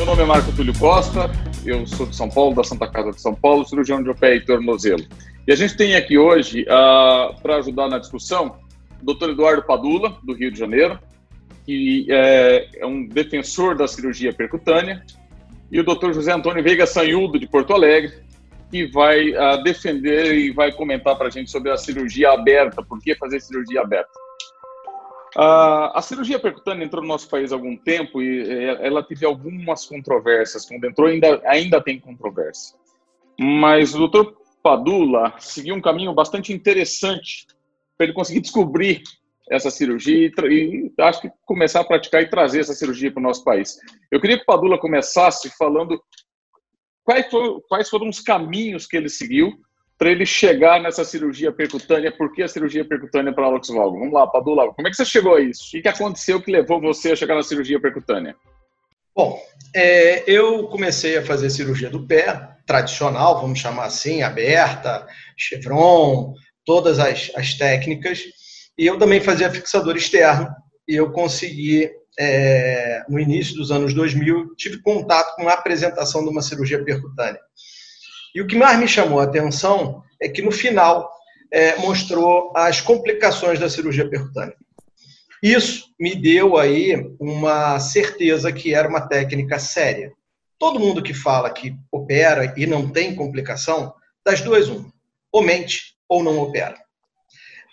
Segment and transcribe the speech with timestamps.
[0.00, 1.30] Meu nome é Marco Túlio Costa,
[1.62, 4.40] eu sou de São Paulo, da Santa Casa de São Paulo, cirurgião de pé e
[4.40, 5.04] tornozelo.
[5.46, 8.56] E a gente tem aqui hoje, uh, para ajudar na discussão,
[9.02, 10.98] o doutor Eduardo Padula, do Rio de Janeiro,
[11.66, 15.04] que é, é um defensor da cirurgia percutânea,
[15.70, 18.22] e o doutor José Antônio Veiga Sanhudo, de Porto Alegre,
[18.70, 22.98] que vai uh, defender e vai comentar para a gente sobre a cirurgia aberta, por
[23.02, 24.08] que fazer cirurgia aberta.
[25.36, 29.24] Uh, a cirurgia percutânea entrou no nosso país há algum tempo e eh, ela teve
[29.24, 30.66] algumas controvérsias.
[30.66, 32.76] Quando entrou, ainda, ainda tem controvérsia.
[33.38, 37.46] Mas o doutor Padula seguiu um caminho bastante interessante
[37.96, 39.02] para ele conseguir descobrir
[39.48, 43.22] essa cirurgia e, e, acho que começar a praticar e trazer essa cirurgia para o
[43.22, 43.78] nosso país.
[44.10, 46.00] Eu queria que o Padula começasse falando
[47.04, 49.52] quais foram, quais foram os caminhos que ele seguiu
[50.00, 53.98] para ele chegar nessa cirurgia percutânea, por que a cirurgia percutânea para Alex Valgo?
[53.98, 55.76] Vamos lá, Padula, como é que você chegou a isso?
[55.76, 58.34] O que aconteceu que levou você a chegar na cirurgia percutânea?
[59.14, 59.38] Bom,
[59.76, 66.32] é, eu comecei a fazer cirurgia do pé, tradicional, vamos chamar assim, aberta, chevron,
[66.64, 68.22] todas as, as técnicas,
[68.78, 70.48] e eu também fazia fixador externo,
[70.88, 76.30] e eu consegui, é, no início dos anos 2000, tive contato com a apresentação de
[76.30, 77.38] uma cirurgia percutânea.
[78.34, 81.10] E o que mais me chamou a atenção é que no final
[81.52, 84.54] é, mostrou as complicações da cirurgia percutânea.
[85.42, 90.12] Isso me deu aí uma certeza que era uma técnica séria.
[90.58, 94.92] Todo mundo que fala que opera e não tem complicação, das duas, uma.
[95.32, 95.42] Ou
[96.08, 96.74] ou não opera.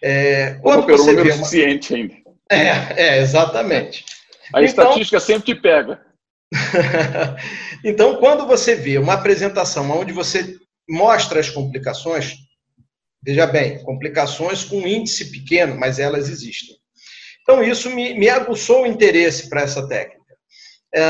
[0.01, 1.31] É, quando operou você vê uma...
[1.33, 2.15] suficiente ainda.
[2.49, 4.05] É, é, exatamente.
[4.53, 6.06] A então, estatística sempre te pega.
[7.83, 10.57] então, quando você vê uma apresentação onde você
[10.89, 12.35] mostra as complicações,
[13.23, 16.75] veja bem, complicações com índice pequeno, mas elas existem.
[17.41, 20.17] Então, isso me, me aguçou o interesse para essa técnica.
[20.93, 21.01] É,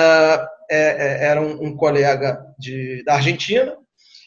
[0.69, 3.75] é, é, era um, um colega de, da Argentina,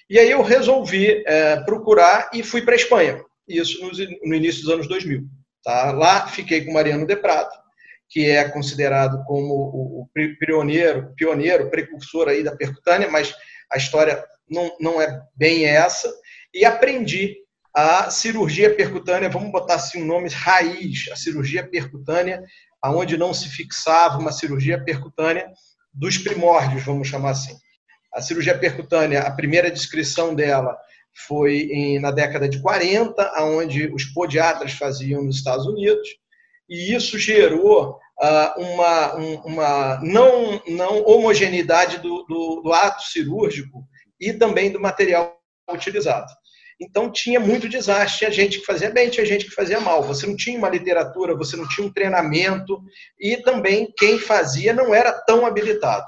[0.09, 3.91] e aí eu resolvi é, procurar e fui para a Espanha, isso no,
[4.25, 5.23] no, início dos anos 2000.
[5.63, 5.93] Tá?
[5.93, 7.57] Lá fiquei com Mariano de Prata,
[8.11, 10.09] que é considerado como o,
[10.41, 13.33] pioneiro, pioneiro, precursor aí da percutânea, mas
[13.71, 16.13] a história não, não é bem essa,
[16.53, 17.37] e aprendi
[17.73, 22.43] a cirurgia percutânea, vamos botar assim um nome raiz, a cirurgia percutânea,
[22.83, 25.49] aonde não se fixava uma cirurgia percutânea
[25.95, 27.57] dos primórdios, vamos chamar assim.
[28.13, 30.77] A cirurgia percutânea, a primeira descrição dela
[31.29, 36.09] foi em, na década de 40, onde os podiatras faziam nos Estados Unidos,
[36.71, 43.85] e isso gerou uh, uma, um, uma não, não homogeneidade do, do, do ato cirúrgico
[44.21, 45.37] e também do material
[45.69, 46.31] utilizado.
[46.81, 50.03] Então tinha muito desastre, tinha gente que fazia bem, tinha gente que fazia mal.
[50.05, 52.81] Você não tinha uma literatura, você não tinha um treinamento
[53.19, 56.07] e também quem fazia não era tão habilitado.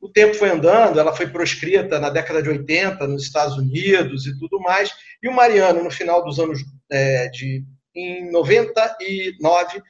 [0.00, 4.38] O tempo foi andando, ela foi proscrita na década de 80 nos Estados Unidos e
[4.38, 4.90] tudo mais.
[5.22, 7.64] E o Mariano, no final dos anos é, de
[7.96, 9.82] em 99,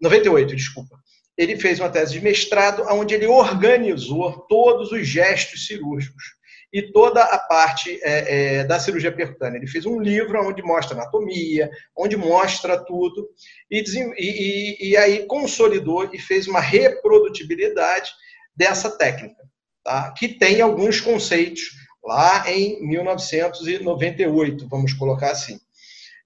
[0.00, 0.96] 98, desculpa.
[1.36, 6.40] Ele fez uma tese de mestrado onde ele organizou todos os gestos cirúrgicos
[6.72, 9.58] e toda a parte é, é, da cirurgia percutânea.
[9.58, 13.28] Ele fez um livro onde mostra anatomia, onde mostra tudo,
[13.70, 13.82] e,
[14.16, 18.10] e, e aí consolidou e fez uma reprodutibilidade
[18.54, 19.42] dessa técnica,
[19.82, 20.12] tá?
[20.16, 25.58] que tem alguns conceitos lá em 1998, vamos colocar assim.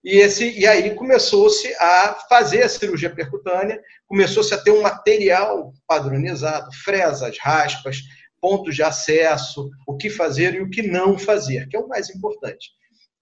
[0.05, 5.73] E, esse, e aí começou-se a fazer a cirurgia percutânea, começou-se a ter um material
[5.89, 8.03] padronizado, fresas, raspas,
[8.41, 12.11] pontos de acesso, o que fazer e o que não fazer, que é o mais
[12.11, 12.73] importante.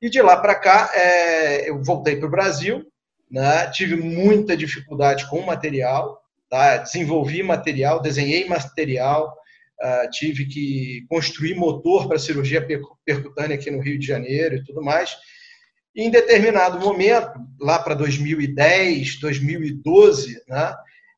[0.00, 2.84] E de lá para cá, é, eu voltei para o Brasil,
[3.30, 6.20] né, tive muita dificuldade com o material,
[6.50, 9.32] tá, desenvolvi material, desenhei material,
[9.80, 12.66] uh, tive que construir motor para cirurgia
[13.06, 15.16] percutânea aqui no Rio de Janeiro e tudo mais,
[15.94, 20.74] em determinado momento, lá para 2010, 2012, né,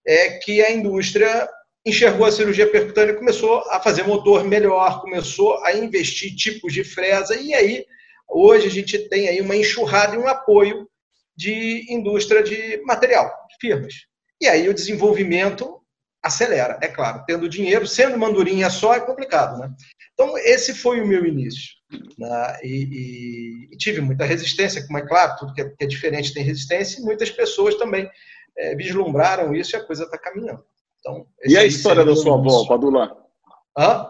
[0.06, 1.48] é que a indústria
[1.86, 6.82] enxergou a cirurgia percutânea e começou a fazer motor melhor, começou a investir tipos de
[6.82, 7.84] fresa, e aí,
[8.28, 10.88] hoje, a gente tem aí uma enxurrada e um apoio
[11.36, 13.94] de indústria de material, de firmas.
[14.40, 15.80] E aí o desenvolvimento
[16.22, 17.22] acelera, é claro.
[17.26, 19.70] Tendo dinheiro, sendo mandurinha só, é complicado, né?
[20.14, 21.74] Então, esse foi o meu início.
[22.18, 22.58] Né?
[22.62, 26.32] E, e, e, tive muita resistência, como é claro, tudo que é, que é diferente
[26.32, 28.08] tem resistência, e muitas pessoas também
[28.56, 30.64] é, vislumbraram isso e a coisa está caminhando.
[31.00, 33.16] Então, e a história da sua avó, Padula?
[33.76, 34.08] Hã?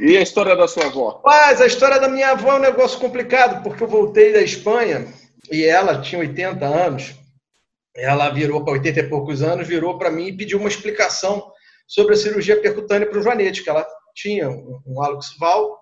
[0.00, 1.22] E a história da sua avó?
[1.24, 5.06] Mas a história da minha avó é um negócio complicado, porque eu voltei da Espanha
[5.50, 7.14] e ela tinha 80 anos.
[7.94, 11.50] Ela virou para 80 e poucos anos, virou para mim e pediu uma explicação
[11.86, 15.80] sobre a cirurgia percutânea para o joanete, que ela tinha um, Alex Val,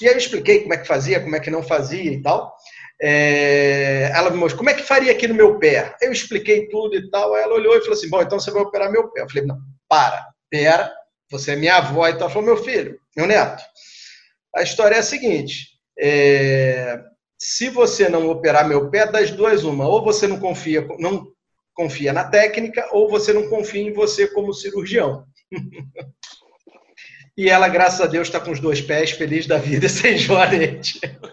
[0.00, 2.54] e aí eu expliquei como é que fazia, como é que não fazia e tal.
[3.00, 5.94] É, ela me mostrou, como é que faria aqui no meu pé?
[6.00, 8.62] Eu expliquei tudo e tal, aí ela olhou e falou assim, bom, então você vai
[8.62, 9.22] operar meu pé.
[9.22, 9.58] Eu falei, não,
[9.88, 10.92] para, pera,
[11.30, 12.06] você é minha avó.
[12.08, 13.62] Então ela falou, meu filho, meu neto,
[14.54, 17.00] a história é a seguinte, é,
[17.38, 21.26] se você não operar meu pé, das duas uma, ou você não confia, não
[21.74, 25.24] confia na técnica, ou você não confia em você como cirurgião.
[27.36, 31.00] E ela, graças a Deus, está com os dois pés, feliz da vida, sem joanete.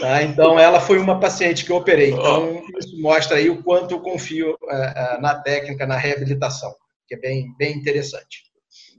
[0.00, 2.10] tá, então, ela foi uma paciente que eu operei.
[2.10, 6.74] Então, isso mostra aí o quanto eu confio uh, na técnica, na reabilitação,
[7.08, 8.44] que é bem, bem interessante.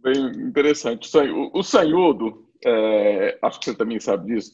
[0.01, 1.07] Bem interessante.
[1.53, 4.53] O, Sanhudo, é, acho que você também sabe disso,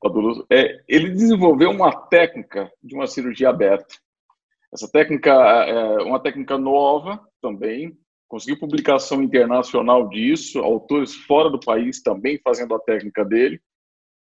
[0.00, 3.94] Padulo, é, ele desenvolveu uma técnica de uma cirurgia aberta.
[4.72, 7.96] Essa técnica é uma técnica nova também,
[8.28, 13.60] conseguiu publicação internacional disso, autores fora do país também fazendo a técnica dele.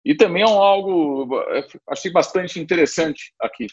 [0.05, 3.67] E também é um algo, é, achei bastante interessante aqui.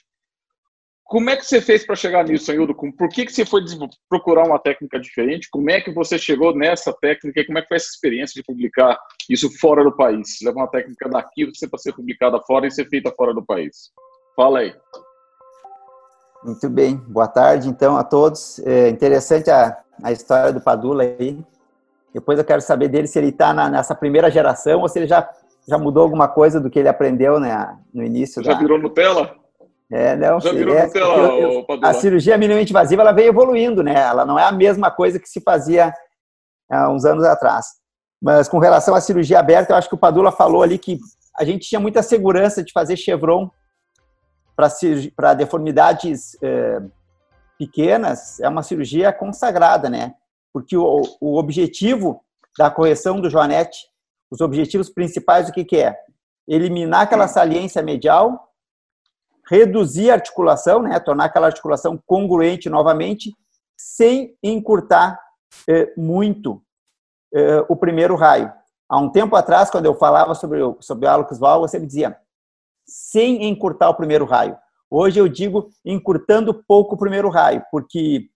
[1.04, 2.76] Como é que você fez para chegar nisso, Aildo?
[2.76, 3.64] Por que, que você foi
[4.08, 5.50] procurar uma técnica diferente?
[5.50, 7.44] Como é que você chegou nessa técnica?
[7.46, 8.96] Como é que foi essa experiência de publicar
[9.28, 10.38] isso fora do país?
[10.44, 13.90] Levar uma técnica daqui para ser publicada fora e ser feita fora do país.
[14.36, 14.76] Fala aí.
[16.44, 18.60] Muito bem, boa tarde então a todos.
[18.60, 21.38] É interessante a, a história do Padula aí.
[22.14, 25.30] Depois eu quero saber dele se ele está nessa primeira geração ou se ele já,
[25.68, 28.44] já mudou alguma coisa do que ele aprendeu né, no início.
[28.44, 28.60] Já da...
[28.60, 29.36] virou Nutella?
[29.92, 33.84] É, não, já virou é, Nutella, eu, eu, A cirurgia minimamente invasiva ela veio evoluindo,
[33.84, 34.00] né?
[34.00, 35.94] Ela não é a mesma coisa que se fazia
[36.72, 37.66] há uns anos atrás.
[38.22, 41.00] Mas com relação à cirurgia aberta, eu acho que o Padula falou ali que
[41.38, 43.50] a gente tinha muita segurança de fazer chevron
[45.16, 46.82] para deformidades é,
[47.58, 50.16] pequenas, é uma cirurgia consagrada, né?
[50.54, 52.24] Porque o, o objetivo
[52.58, 53.88] da correção do joanete,
[54.32, 55.98] os objetivos principais, o que, que é?
[56.48, 58.52] Eliminar aquela saliência medial,
[59.50, 61.00] reduzir a articulação, né?
[61.00, 63.34] Tornar aquela articulação congruente novamente,
[63.78, 65.20] sem encurtar
[65.68, 66.62] é, muito
[67.34, 68.52] é, o primeiro raio.
[68.90, 72.18] Há um tempo atrás, quando eu falava sobre, sobre o Alex Val, você me dizia,
[72.90, 74.58] sem encurtar o primeiro raio.
[74.90, 78.28] Hoje eu digo encurtando pouco o primeiro raio, porque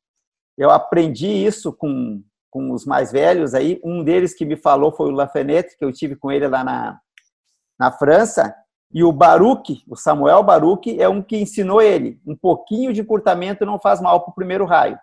[0.57, 2.21] eu aprendi isso com,
[2.51, 3.81] com os mais velhos aí.
[3.83, 6.99] Um deles que me falou foi o Lafayette, que eu tive com ele lá na,
[7.79, 8.53] na França.
[8.93, 12.21] E o Baruch, o Samuel Baruch, é um que ensinou ele.
[12.25, 14.99] Um pouquinho de encurtamento não faz mal para o primeiro raio.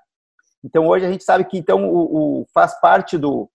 [0.62, 3.50] Então hoje a gente sabe que então o, o, faz parte do,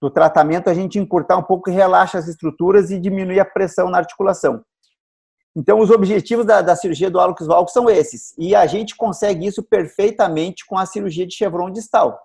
[0.00, 3.88] do tratamento a gente encurtar um pouco e relaxa as estruturas e diminuir a pressão
[3.88, 4.62] na articulação.
[5.58, 8.32] Então, os objetivos da, da cirurgia do hálux valgus são esses.
[8.38, 12.16] E a gente consegue isso perfeitamente com a cirurgia de chevron distal.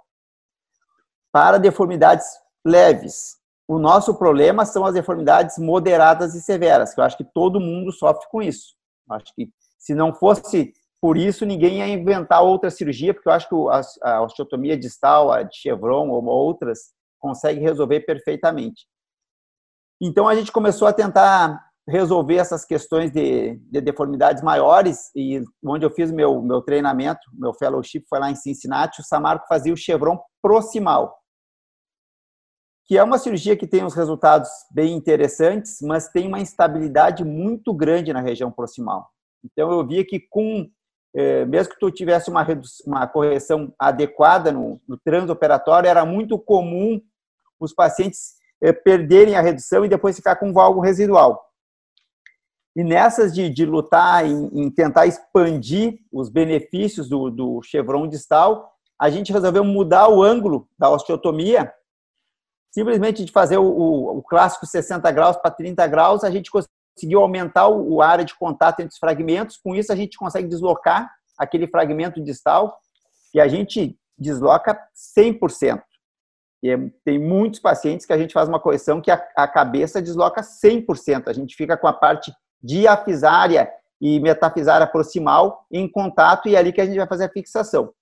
[1.31, 2.27] Para deformidades
[2.63, 3.37] leves.
[3.67, 7.91] O nosso problema são as deformidades moderadas e severas, que eu acho que todo mundo
[7.91, 8.75] sofre com isso.
[9.09, 10.71] Eu acho que se não fosse
[11.01, 13.55] por isso, ninguém ia inventar outra cirurgia, porque eu acho que
[14.03, 18.85] a osteotomia distal, a de chevron ou outras, consegue resolver perfeitamente.
[19.99, 25.85] Então, a gente começou a tentar resolver essas questões de, de, deformidades maiores e onde
[25.85, 29.77] eu fiz meu meu treinamento, meu fellowship foi lá em Cincinnati, o Samarco fazia o
[29.77, 31.13] chevron proximal,
[32.85, 37.73] que é uma cirurgia que tem uns resultados bem interessantes, mas tem uma instabilidade muito
[37.73, 39.09] grande na região proximal.
[39.43, 40.69] Então eu via que com
[41.15, 42.45] eh, mesmo que tu tivesse uma,
[42.87, 46.99] uma correção adequada no, no transoperatório, era muito comum
[47.59, 51.52] os pacientes eh, perderem a redução e depois ficar com valgo residual.
[52.75, 58.73] E nessas de, de lutar em, em, tentar expandir os benefícios do, do chevron distal,
[58.99, 61.71] a gente resolveu mudar o ângulo da osteotomia,
[62.71, 67.21] simplesmente de fazer o, o, o clássico 60 graus para 30 graus, a gente conseguiu
[67.21, 71.11] aumentar o, o área de contato entre os fragmentos, com isso a gente consegue deslocar
[71.37, 72.79] aquele fragmento distal
[73.33, 74.79] e a gente desloca
[75.17, 75.81] 100%.
[76.63, 80.01] E é, tem muitos pacientes que a gente faz uma correção que a, a cabeça
[80.01, 81.27] desloca 100%.
[81.27, 86.71] A gente fica com a parte diafisária e metafisária proximal em contato e é ali
[86.71, 87.93] que a gente vai fazer a fixação.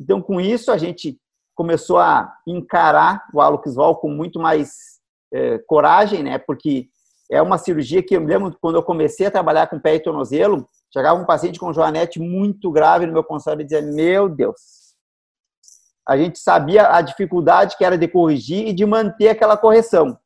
[0.00, 1.18] Então, com isso, a gente
[1.54, 5.00] começou a encarar o Aloxval com muito mais
[5.32, 6.38] é, coragem, né?
[6.38, 6.88] Porque
[7.30, 10.00] é uma cirurgia que eu me lembro quando eu comecei a trabalhar com pé e
[10.00, 14.94] tornozelo, chegava um paciente com joanete muito grave no meu consultório e dizia: Meu Deus,
[16.06, 20.18] a gente sabia a dificuldade que era de corrigir e de manter aquela correção.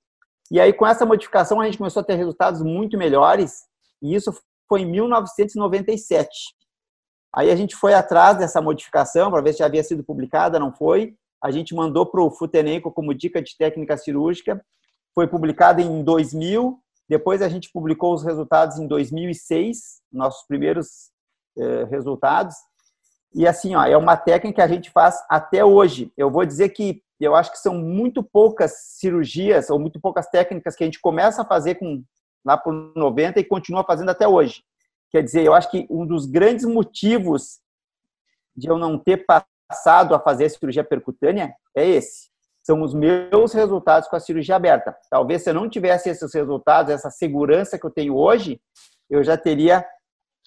[0.50, 3.68] E aí, com essa modificação, a gente começou a ter resultados muito melhores
[4.02, 4.32] e isso
[4.68, 6.28] foi em 1997.
[7.34, 10.72] Aí a gente foi atrás dessa modificação para ver se já havia sido publicada, não
[10.72, 11.14] foi.
[11.42, 14.60] a gente mandou para o Futenenco como dica de técnica cirúrgica.
[15.14, 21.10] Foi publicada em 2000, depois a gente publicou os resultados em 2006, nossos primeiros
[21.58, 22.54] eh, resultados.
[23.34, 26.12] E assim, ó, é uma técnica que a gente faz até hoje.
[26.16, 30.76] Eu vou dizer que eu acho que são muito poucas cirurgias ou muito poucas técnicas
[30.76, 32.02] que a gente começa a fazer com
[32.48, 34.62] lá por 90 e continua fazendo até hoje.
[35.10, 37.58] Quer dizer, eu acho que um dos grandes motivos
[38.56, 42.28] de eu não ter passado a fazer a cirurgia percutânea é esse.
[42.62, 44.96] São os meus resultados com a cirurgia aberta.
[45.10, 48.58] Talvez se eu não tivesse esses resultados, essa segurança que eu tenho hoje,
[49.10, 49.84] eu já teria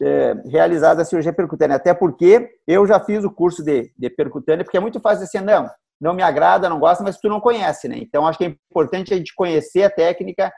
[0.02, 1.76] é, realizado a cirurgia percutânea.
[1.76, 5.40] Até porque eu já fiz o curso de, de percutânea, porque é muito fácil assim,
[5.40, 7.98] não, não me agrada, não gosta, mas tu não conhece, né?
[8.00, 10.52] Então, acho que é importante a gente conhecer a técnica.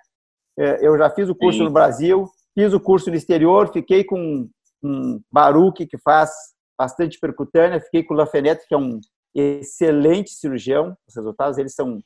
[0.57, 1.65] É, eu já fiz o curso Sim.
[1.65, 4.47] no Brasil, fiz o curso no exterior, fiquei com
[4.83, 6.31] um Baruch, que faz
[6.77, 8.99] bastante percutânea, fiquei com o Lafenette, que é um
[9.33, 11.99] excelente cirurgião, os resultados eles são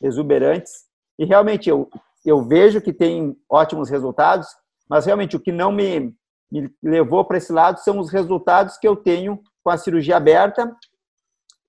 [0.00, 0.72] exuberantes,
[1.18, 1.88] e realmente eu,
[2.24, 4.48] eu vejo que tem ótimos resultados,
[4.88, 6.14] mas realmente o que não me,
[6.50, 10.74] me levou para esse lado são os resultados que eu tenho com a cirurgia aberta,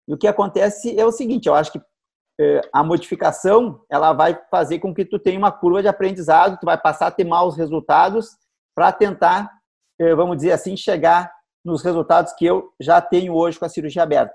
[0.07, 1.81] e o que acontece é o seguinte, eu acho que
[2.71, 6.77] a modificação ela vai fazer com que tu tenha uma curva de aprendizado, tu vai
[6.77, 8.29] passar a ter maus resultados
[8.75, 9.51] para tentar,
[9.99, 11.31] é, vamos dizer assim, chegar
[11.63, 14.33] nos resultados que eu já tenho hoje com a cirurgia aberta.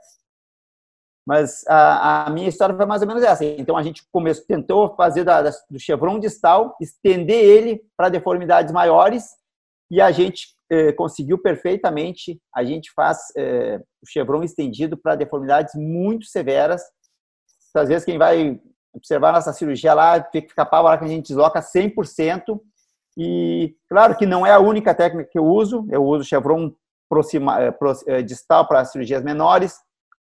[1.27, 3.45] Mas a, a minha história foi mais ou menos essa.
[3.45, 8.73] Então a gente começou, tentou fazer da, da, do chevron distal, estender ele para deformidades
[8.73, 9.27] maiores
[9.91, 12.41] e a gente eh, conseguiu perfeitamente.
[12.55, 16.83] A gente faz eh, o chevron estendido para deformidades muito severas.
[17.75, 18.61] Às vezes quem vai
[18.93, 22.61] observar nossa cirurgia lá tem que ficar apavorado que a gente desloca 100%.
[23.17, 25.87] E claro que não é a única técnica que eu uso.
[25.91, 26.73] Eu uso chevron
[27.09, 27.75] proxima, eh,
[28.07, 29.77] eh, distal para cirurgias menores.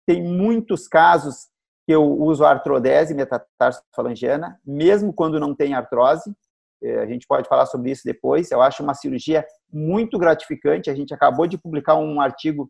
[0.07, 1.49] Tem muitos casos
[1.85, 6.35] que eu uso artrodese metatarsofalangiana, mesmo quando não tem artrose.
[6.83, 8.50] Eh, a gente pode falar sobre isso depois.
[8.50, 10.91] Eu acho uma cirurgia muito gratificante.
[10.91, 12.69] A gente acabou de publicar um artigo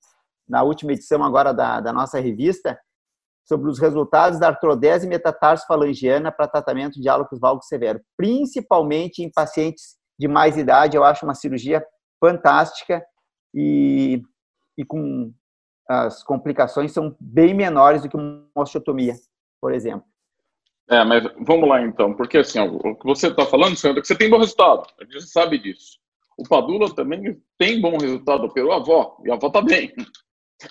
[0.49, 2.78] na última edição agora da, da nossa revista
[3.47, 9.97] sobre os resultados da artrodese metatarsofalangiana para tratamento de hálocos valgos severo, principalmente em pacientes
[10.19, 10.97] de mais idade.
[10.97, 11.85] Eu acho uma cirurgia
[12.21, 13.05] fantástica
[13.55, 14.21] e,
[14.76, 15.33] e com
[15.88, 19.15] as complicações são bem menores do que uma osteotomia,
[19.61, 20.07] por exemplo.
[20.88, 24.07] É, mas vamos lá então, porque assim, o que você está falando, Sandra, é que
[24.07, 25.99] você tem bom resultado, a gente sabe disso.
[26.38, 29.93] O Padula também tem bom resultado, operou a avó, e a avó está bem,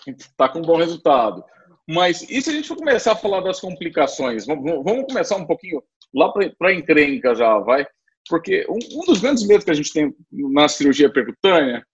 [0.07, 1.43] está com bom resultado.
[1.87, 4.45] Mas e se a gente for começar a falar das complicações?
[4.45, 7.85] Vamos começar um pouquinho lá para a encrenca já, vai?
[8.27, 11.85] Porque um, um, dos grandes medos que a gente tem na cirurgia percutânea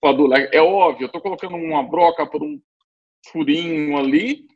[0.00, 2.60] Padula, é óbvio, eu estou colocando uma broca por um
[3.30, 4.46] furinho ali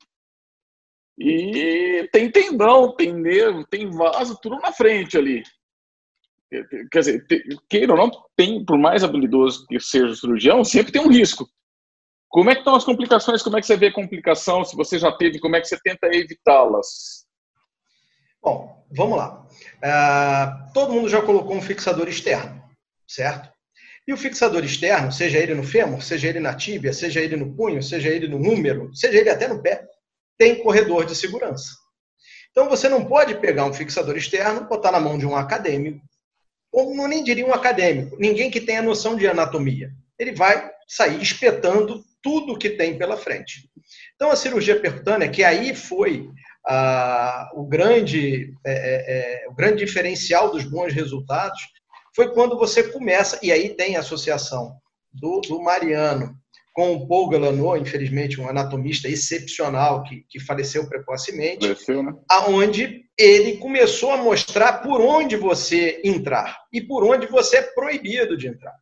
[1.19, 5.43] e tem tendão, tem nervo, tem vaso, tudo na frente ali.
[6.91, 7.27] Quer dizer,
[7.69, 11.49] queira ou não, tem, por mais habilidoso que seja o cirurgião, sempre tem um risco.
[12.29, 13.43] Como é que estão as complicações?
[13.43, 14.65] Como é que você vê a complicação?
[14.65, 17.27] Se você já teve, como é que você tenta evitá-las?
[18.43, 19.47] Bom, vamos lá.
[19.79, 22.63] Uh, todo mundo já colocou um fixador externo,
[23.07, 23.51] certo?
[24.07, 27.55] E o fixador externo, seja ele no fêmur, seja ele na tíbia, seja ele no
[27.55, 29.87] punho, seja ele no número, seja ele até no pé,
[30.39, 31.77] tem corredor de segurança.
[32.51, 36.01] Então você não pode pegar um fixador externo, botar na mão de um acadêmico,
[36.73, 39.91] ou não nem diria um acadêmico, ninguém que tenha noção de anatomia.
[40.19, 43.69] Ele vai sair espetando tudo que tem pela frente.
[44.15, 46.29] Então a cirurgia percutânea, que aí foi
[46.67, 51.61] ah, o, grande, é, é, é, o grande diferencial dos bons resultados,
[52.15, 54.77] foi quando você começa, e aí tem a associação
[55.13, 56.37] do, do Mariano
[56.75, 62.13] com o Paul Galano, infelizmente um anatomista excepcional que, que faleceu precocemente, faleceu, né?
[62.31, 68.37] aonde ele começou a mostrar por onde você entrar e por onde você é proibido
[68.37, 68.75] de entrar.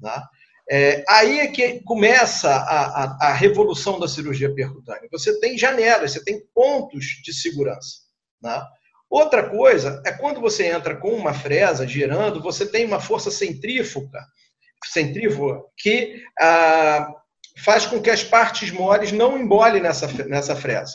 [0.00, 0.26] Tá?
[0.70, 5.08] É, aí é que começa a, a, a, revolução da cirurgia percutânea.
[5.10, 8.02] Você tem janelas, você tem pontos de segurança.
[8.40, 8.68] Tá?
[9.10, 14.24] Outra coisa é quando você entra com uma fresa girando, você tem uma força centrífuga,
[14.84, 17.12] centrífuga que ah,
[17.58, 20.94] faz com que as partes moles não embolem nessa, nessa fresa.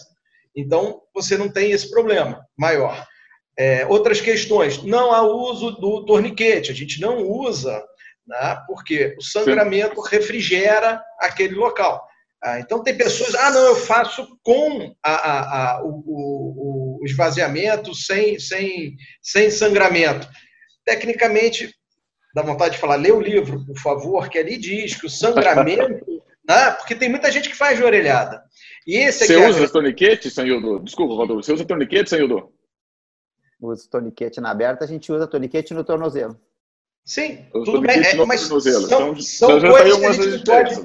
[0.55, 3.05] Então, você não tem esse problema maior.
[3.57, 7.83] É, outras questões, não há uso do torniquete, a gente não usa,
[8.27, 12.05] né, porque o sangramento refrigera aquele local.
[12.43, 17.05] Ah, então, tem pessoas, ah, não, eu faço com a, a, a, o, o, o,
[17.05, 20.27] esvaziamento, sem, sem, sem sangramento.
[20.85, 21.73] Tecnicamente,
[22.35, 26.05] dá vontade de falar, lê o livro, por favor, que ali diz que o sangramento,
[26.47, 28.43] né, porque tem muita gente que faz de orelhada.
[28.85, 29.69] E esse Você é usa a...
[29.69, 30.79] torniquete, Sanildo?
[30.79, 31.35] Desculpa, Valdo.
[31.35, 32.53] Você usa torniquete, Sanildo?
[33.59, 36.39] Usa torniquete na aberta, a gente usa torniquete no tornozelo.
[37.07, 38.03] Sim, tudo bem.
[38.03, 40.75] É, mas são, então, são coisas que a gente pode,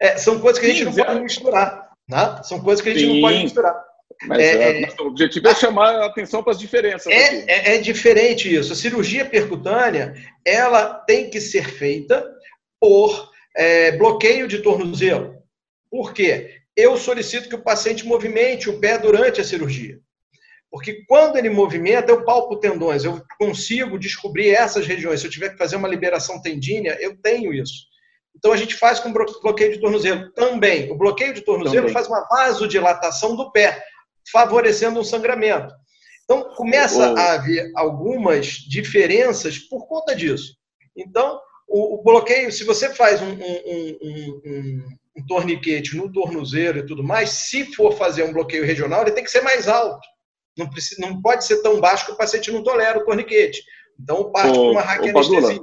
[0.00, 1.90] é, são coisas que a gente Sim, não pode misturar.
[2.08, 2.40] Né?
[2.42, 3.14] São coisas que a gente Sim.
[3.14, 3.84] não pode misturar.
[4.26, 7.06] Mas é, é, o objetivo é chamar a atenção para as diferenças.
[7.12, 8.72] É, é, é, diferente isso.
[8.72, 10.14] A cirurgia percutânea
[10.44, 12.28] ela tem que ser feita
[12.80, 15.36] por é, bloqueio de tornozelo.
[15.88, 16.56] Por quê?
[16.76, 20.00] Eu solicito que o paciente movimente o pé durante a cirurgia.
[20.72, 25.20] Porque quando ele movimenta, eu palpo tendões, eu consigo descobrir essas regiões.
[25.20, 27.92] Se eu tiver que fazer uma liberação tendínea, eu tenho isso.
[28.34, 30.90] Então a gente faz com bloqueio de tornozelo também.
[30.90, 31.92] O bloqueio de tornozelo também.
[31.92, 33.84] faz uma vasodilatação do pé,
[34.32, 35.74] favorecendo um sangramento.
[36.24, 40.56] Então começa a haver algumas diferenças por conta disso.
[40.96, 41.38] Então
[41.68, 44.82] o, o bloqueio, se você faz um, um, um,
[45.18, 49.22] um, torniquete no tornozelo e tudo mais, se for fazer um bloqueio regional, ele tem
[49.24, 50.11] que ser mais alto.
[50.56, 53.62] Não, precisa, não pode ser tão baixo que o paciente não tolera o torniquete.
[54.00, 55.62] Então, parte com uma raquianestesia.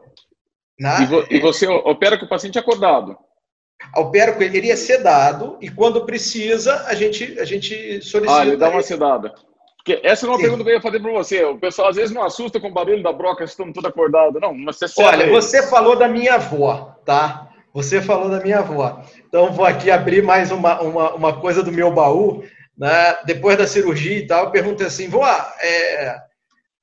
[0.80, 1.02] Na...
[1.02, 3.18] E, vo, e, você opera com o paciente acordado?
[3.96, 8.42] Opera com ele, ele é sedado e quando precisa, a gente, a gente solicita.
[8.42, 9.34] Ah, ele dá uma sedada.
[9.78, 10.44] Porque essa é uma Sim.
[10.44, 11.44] pergunta que eu ia fazer para você.
[11.46, 14.40] O pessoal às vezes não assusta com o barulho da broca, estão tudo acordado.
[14.40, 15.32] Não, mas você Olha, aí.
[15.32, 17.50] você falou da minha avó, tá?
[17.74, 19.02] Você falou da minha avó.
[19.28, 22.44] Então, vou aqui abrir mais uma, uma, uma coisa do meu baú
[22.80, 25.28] né, depois da cirurgia e tal, eu perguntei assim, vó,
[25.62, 26.16] é,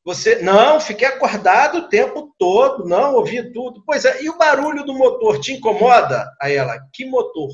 [0.05, 3.83] você, não, fiquei acordado o tempo todo, não, ouvi tudo.
[3.85, 6.31] Pois é, e o barulho do motor te incomoda?
[6.41, 7.49] Aí ela, que motor?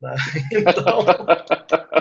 [0.00, 0.16] Né,
[0.50, 1.04] então,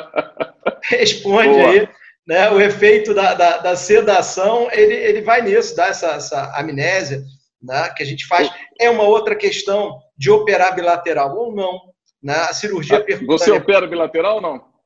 [0.89, 1.69] responde Boa.
[1.69, 1.89] aí,
[2.25, 7.21] né, o efeito da, da, da, sedação, ele, ele vai nisso, dá essa, essa amnésia
[7.61, 8.49] né, que a gente faz.
[8.79, 11.79] É uma outra questão de operar bilateral ou não.
[12.23, 14.76] Né, a cirurgia ah, Você opera bilateral ou não?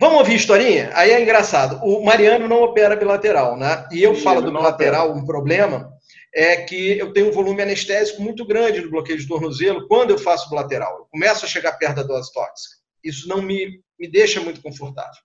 [0.00, 0.90] Vamos ouvir historinha?
[0.94, 1.80] Aí é engraçado.
[1.84, 3.86] O Mariano não opera bilateral, né?
[3.92, 5.20] E eu Sim, falo do bilateral, opera.
[5.20, 5.92] um problema
[6.34, 10.18] é que eu tenho um volume anestésico muito grande no bloqueio de tornozelo quando eu
[10.18, 10.98] faço bilateral.
[10.98, 12.76] Eu começo a chegar perto da dose tóxica.
[13.04, 15.22] Isso não me, me deixa muito confortável.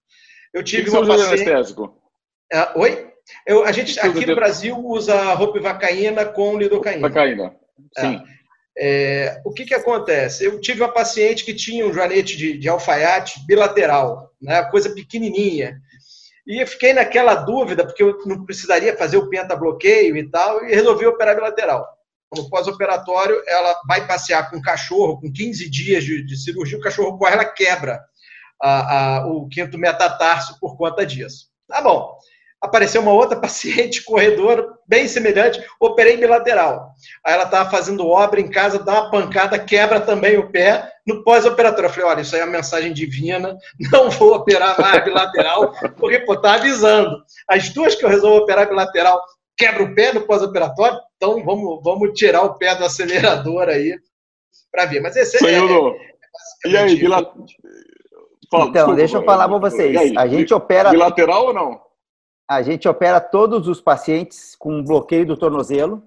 [0.53, 1.33] Eu tive que uma paciente...
[1.33, 1.97] anestésico?
[2.51, 3.09] É, oi?
[3.45, 7.07] Eu, a gente aqui no Brasil usa ropivacaína com lidocaína.
[7.07, 7.55] Lidocaína,
[7.97, 8.15] sim.
[8.15, 8.38] É.
[8.81, 10.45] É, o que, que acontece?
[10.45, 15.77] Eu tive uma paciente que tinha um joanete de, de alfaiate bilateral, né, coisa pequenininha.
[16.47, 20.73] E eu fiquei naquela dúvida, porque eu não precisaria fazer o pentabloqueio e tal, e
[20.73, 21.85] resolvi operar bilateral.
[22.33, 26.81] No pós-operatório, ela vai passear com o cachorro, com 15 dias de, de cirurgia, o
[26.81, 27.99] cachorro corre, ela quebra
[28.61, 31.47] a, a, o quinto metatarso por conta disso.
[31.67, 32.17] Tá bom
[32.61, 36.93] apareceu uma outra paciente, corredora, bem semelhante, operei bilateral.
[37.25, 41.23] Aí ela estava fazendo obra em casa, dá uma pancada, quebra também o pé no
[41.23, 41.87] pós-operatório.
[41.87, 43.57] Eu falei, olha, isso aí é uma mensagem divina,
[43.91, 47.23] não vou operar mais bilateral, porque, pô, tá avisando.
[47.47, 49.21] As duas que eu resolvo operar bilateral,
[49.57, 53.97] quebra o pé no pós-operatório, então vamos, vamos tirar o pé do acelerador aí
[54.71, 55.01] para ver.
[55.01, 57.45] Mas esse é, é, é, E aí, bilateral...
[58.51, 60.17] Então, Desculpa, deixa eu falar para vocês.
[60.17, 60.89] A gente opera.
[60.89, 61.88] Bilateral ou não?
[62.49, 66.03] A gente opera todos os pacientes com bloqueio do tornozelo,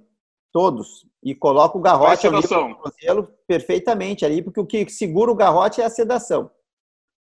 [0.52, 5.37] todos, e coloca o garrote ali no tornozelo perfeitamente ali, porque o que segura o
[5.37, 6.50] garrote é a sedação.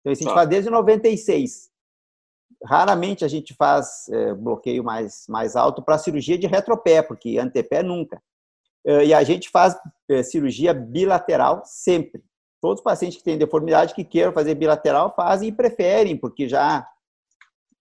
[0.02, 0.36] Então, isso a gente tá.
[0.36, 1.72] faz desde 96.
[2.64, 7.82] Raramente a gente faz é, bloqueio mais, mais alto para cirurgia de retropé, porque antepé
[7.82, 8.22] nunca.
[8.86, 9.76] É, e a gente faz
[10.10, 12.24] é, cirurgia bilateral sempre.
[12.62, 16.88] Todos os pacientes que têm deformidade que queiram fazer bilateral fazem e preferem, porque já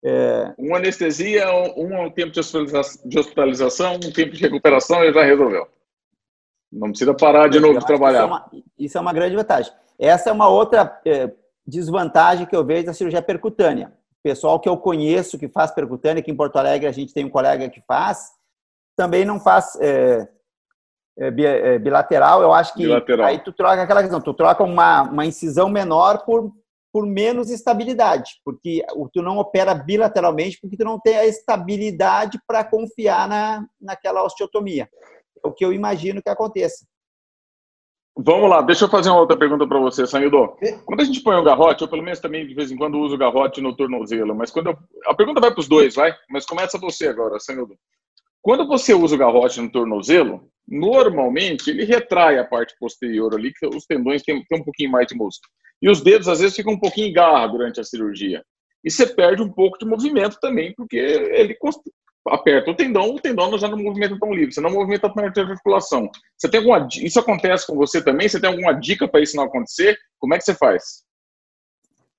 [0.04, 0.54] é...
[0.58, 5.66] Uma anestesia, um, tempo de hospitalização, um tempo de recuperação e já resolveu.
[6.70, 8.18] Não precisa parar de novo de trabalhar.
[8.18, 9.72] Isso é, uma, isso é, uma, grande vantagem.
[9.98, 11.32] Essa é uma outra é,
[11.66, 13.92] desvantagem que eu vejo da cirurgia percutânea.
[14.12, 17.24] O pessoal que eu conheço que faz percutânea, que em Porto Alegre a gente tem
[17.24, 18.32] um colega que faz,
[18.96, 20.28] também não faz é,
[21.18, 22.42] é, é bilateral.
[22.42, 23.26] Eu acho que bilateral.
[23.26, 26.52] aí tu troca aquela questão, tu troca uma, uma incisão menor por
[26.96, 28.82] por menos estabilidade, porque
[29.12, 34.88] tu não opera bilateralmente porque tu não tem a estabilidade para confiar na, naquela osteotomia.
[35.44, 36.86] É o que eu imagino que aconteça.
[38.16, 40.56] Vamos lá, deixa eu fazer uma outra pergunta para você, Sanildo.
[40.86, 42.98] Quando a gente põe o um garrote, eu pelo menos também de vez em quando
[42.98, 44.78] uso o garrote no tornozelo, mas quando eu...
[45.04, 46.14] a pergunta vai para os dois, vai?
[46.30, 47.76] Mas começa você agora, Sanildo.
[48.40, 53.66] Quando você usa o garrote no tornozelo, normalmente ele retrai a parte posterior ali, que
[53.66, 55.50] os tendões têm, têm um pouquinho mais de músculo.
[55.80, 58.42] E os dedos, às vezes, ficam um pouquinho em garra durante a cirurgia.
[58.84, 61.56] E você perde um pouco de movimento também, porque ele
[62.28, 65.26] aperta o tendão, o tendão já não movimenta tão livre, você não movimenta tão a
[65.26, 66.10] articulação.
[66.36, 68.28] Você tem alguma, isso acontece com você também?
[68.28, 69.96] Você tem alguma dica para isso não acontecer?
[70.18, 71.05] Como é que você faz?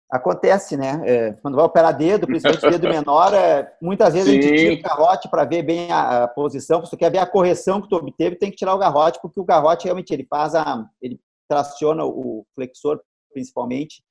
[0.10, 1.02] Acontece, né?
[1.06, 4.40] É, quando vai operar dedo, principalmente dedo menor, é, muitas vezes Sim.
[4.40, 6.84] a gente tira o garrote para ver bem a, a, posição.
[6.84, 9.40] Se tu quer ver a correção que tu obteve, tem que tirar o garrote, porque
[9.40, 10.86] o garrote realmente ele faz a.
[11.02, 13.02] ele traciona o flexor,
[13.34, 14.02] principalmente.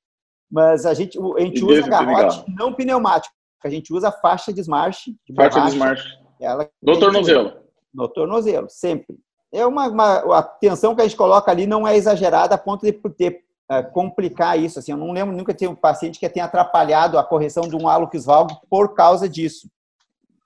[0.49, 3.33] Mas a gente, a gente usa garrote não pneumático,
[3.63, 4.61] a gente usa faixa de.
[4.61, 6.07] De faixa de smarche.
[6.39, 7.53] Ela no tornozelo.
[7.91, 9.17] No tornozelo, sempre.
[9.51, 12.85] É uma, uma, a tensão que a gente coloca ali não é exagerada a ponto
[12.85, 13.43] de ter
[13.91, 14.79] complicar isso.
[14.79, 17.87] Assim, eu não lembro nunca ter um paciente que tenha atrapalhado a correção de um
[17.87, 19.69] hálux valgo por causa disso.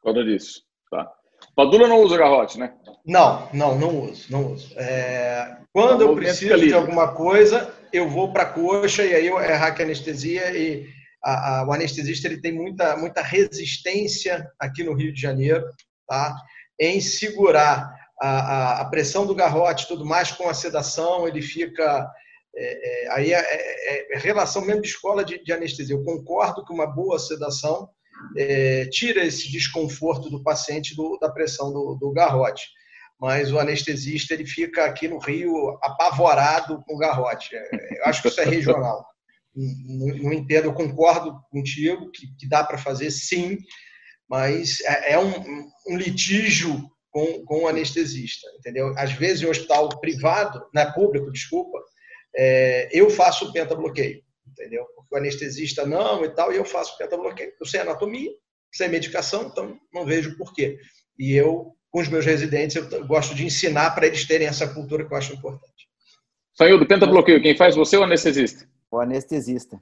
[0.01, 1.12] Por causa disso, tá.
[1.55, 2.73] Padula não usa garrote, né?
[3.05, 4.73] Não, não, não uso, não uso.
[4.77, 9.39] É, quando eu preciso de alguma coisa, eu vou para a coxa e aí eu
[9.39, 10.88] é hack anestesia e
[11.23, 15.63] a, a, o anestesista ele tem muita, muita resistência aqui no Rio de Janeiro,
[16.07, 16.36] tá?
[16.79, 22.10] Em segurar a, a, pressão do garrote, tudo mais com a sedação, ele fica
[22.56, 25.96] é, é, aí é, é, é, relação mesmo de escola de, de, anestesia.
[25.96, 27.90] Eu concordo que uma boa sedação
[28.38, 32.70] é, tira esse desconforto do paciente do, da pressão do, do, garrote.
[33.20, 37.56] Mas o anestesista ele fica aqui no Rio apavorado com o garrote.
[37.56, 39.06] É, eu acho que isso é regional.
[39.56, 43.58] Não, não entendo, eu concordo contigo que, que dá para fazer sim,
[44.30, 48.94] mas é, um, um litígio com, com o anestesista, entendeu?
[48.98, 51.78] Às vezes, em um hospital privado, não é público, desculpa,
[52.36, 54.86] é, eu faço o pentabloqueio, entendeu?
[54.96, 57.52] Porque o anestesista não e tal, e eu faço o pentabloqueio.
[57.60, 58.32] Eu sei anatomia,
[58.72, 60.80] sei medicação, então não vejo porquê.
[61.20, 65.06] E eu, com os meus residentes, eu gosto de ensinar para eles terem essa cultura
[65.06, 65.89] que eu acho importante.
[66.54, 68.67] Saiu do pentabloqueio, quem faz você ou o anestesista?
[68.91, 69.82] O anestesista.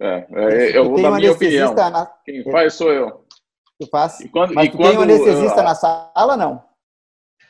[0.00, 1.74] É, é eu vou dar minha opinião.
[1.74, 2.06] Na...
[2.24, 3.26] Quem faz sou eu.
[3.78, 4.20] Tu faz?
[4.20, 6.62] E quando, Mas e tu quando, tem um anestesista na sala, não?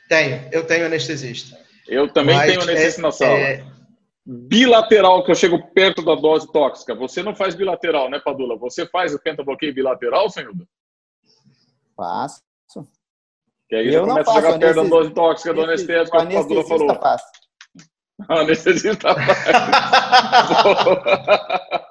[0.09, 1.57] Tenho, eu tenho anestesista.
[1.88, 3.38] Eu também Mas tenho anestesista é, na sala.
[3.38, 3.64] É,
[4.30, 6.94] bilateral, que eu chego perto da dose tóxica.
[6.94, 8.56] Você não faz bilateral, né, Padula?
[8.58, 10.52] Você faz o pentabloqueio bilateral, senhor?
[11.96, 12.40] Faço.
[13.68, 16.64] Que aí eu começa a chegar perto da dose tóxica do anestésico, que a Padula
[16.64, 16.94] falou.
[16.96, 17.22] Faz.
[18.28, 19.38] O anestesista faz.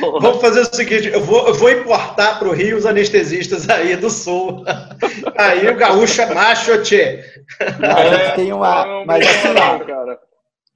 [0.00, 3.96] Vamos fazer o seguinte, eu vou, eu vou importar para o Rio os anestesistas aí
[3.96, 4.64] do Sul.
[5.36, 7.24] Aí o gaúcho é macho, tchê.
[7.60, 9.04] A gente tem uma...
[9.04, 9.91] Mas assim, cara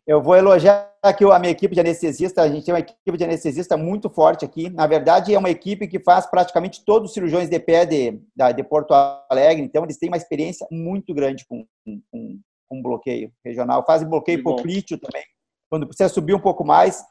[0.07, 2.43] eu vou elogiar aqui a minha equipe de anestesista.
[2.43, 4.71] A gente tem uma equipe de anestesista muito forte aqui.
[4.71, 8.21] Na verdade, é uma equipe que faz praticamente todos os cirurgiões de pé de,
[8.55, 8.95] de Porto
[9.29, 9.65] Alegre.
[9.65, 13.85] Então, eles têm uma experiência muito grande com, com, com bloqueio regional.
[13.85, 15.25] Fazem bloqueio hipoplíteo também.
[15.69, 17.03] Quando precisa subir um pouco mais,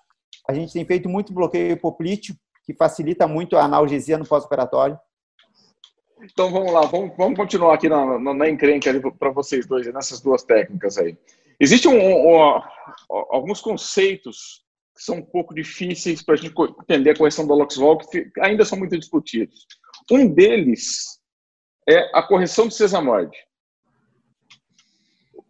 [0.48, 4.98] a gente tem feito muito bloqueio hipoplíteo, que facilita muito a analgesia no pós-operatório.
[6.24, 10.22] Então vamos lá, vamos, vamos continuar aqui na, na, na encrenca para vocês dois, nessas
[10.22, 11.18] duas técnicas aí.
[11.60, 12.62] Existem um, um,
[13.10, 14.63] alguns conceitos
[14.96, 18.63] que são um pouco difíceis para a gente entender a correção do Loxvol, que ainda
[18.63, 19.65] são muito discutidos.
[20.10, 21.20] Um deles
[21.88, 23.38] é a correção do sesamoide.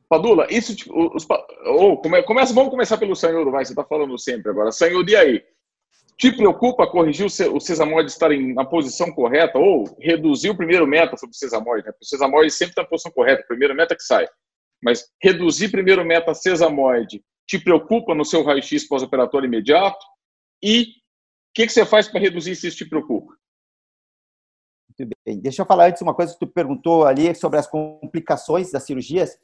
[0.07, 1.27] Padula, isso os,
[1.65, 4.71] ou come, começa, vamos começar pelo Sanhudo, vai, você está falando sempre agora.
[4.71, 5.43] Sanhudo, e aí?
[6.17, 11.35] Te preocupa corrigir o sesamoide estar na posição correta ou reduzir o primeiro meta sobre
[11.35, 11.85] o sesamoide?
[11.85, 11.93] Né?
[12.01, 14.25] O sesamoide sempre está na posição correta, o primeiro meta que sai.
[14.85, 20.05] Mas reduzir primeiro meta sesamoide te preocupa no seu raio-x pós-operatório imediato?
[20.63, 20.85] E o
[21.55, 23.33] que, que você faz para reduzir se isso te preocupa?
[24.87, 25.39] Muito bem.
[25.39, 29.35] Deixa eu falar antes uma coisa que tu perguntou ali sobre as complicações das cirurgias.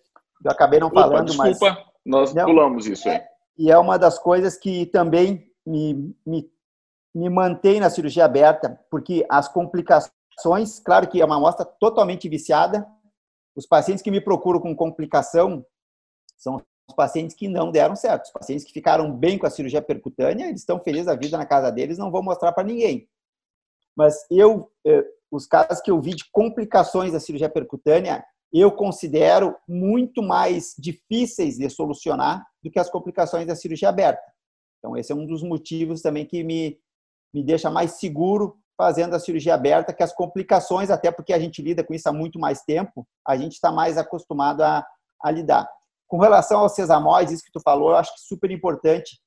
[0.46, 1.60] Eu acabei não Opa, falando, desculpa, mas...
[1.60, 3.22] Desculpa, nós não, pulamos isso aí.
[3.58, 6.52] E é uma das coisas que também me, me,
[7.16, 12.88] me mantém na cirurgia aberta, porque as complicações, claro que é uma amostra totalmente viciada,
[13.56, 15.66] os pacientes que me procuram com complicação
[16.38, 18.26] são os pacientes que não deram certo.
[18.26, 21.46] Os pacientes que ficaram bem com a cirurgia percutânea, eles estão felizes da vida na
[21.46, 23.08] casa deles, não vou mostrar para ninguém.
[23.96, 29.56] Mas eu, eh, os casos que eu vi de complicações da cirurgia percutânea, eu considero
[29.68, 34.22] muito mais difíceis de solucionar do que as complicações da cirurgia aberta.
[34.80, 36.80] Então, esse é um dos motivos também que me,
[37.34, 41.62] me deixa mais seguro fazendo a cirurgia aberta, que as complicações, até porque a gente
[41.62, 44.84] lida com isso há muito mais tempo, a gente está mais acostumado a,
[45.22, 45.70] a, lidar.
[46.08, 49.22] Com relação aos sesamoides, isso que tu falou, eu acho que super importante.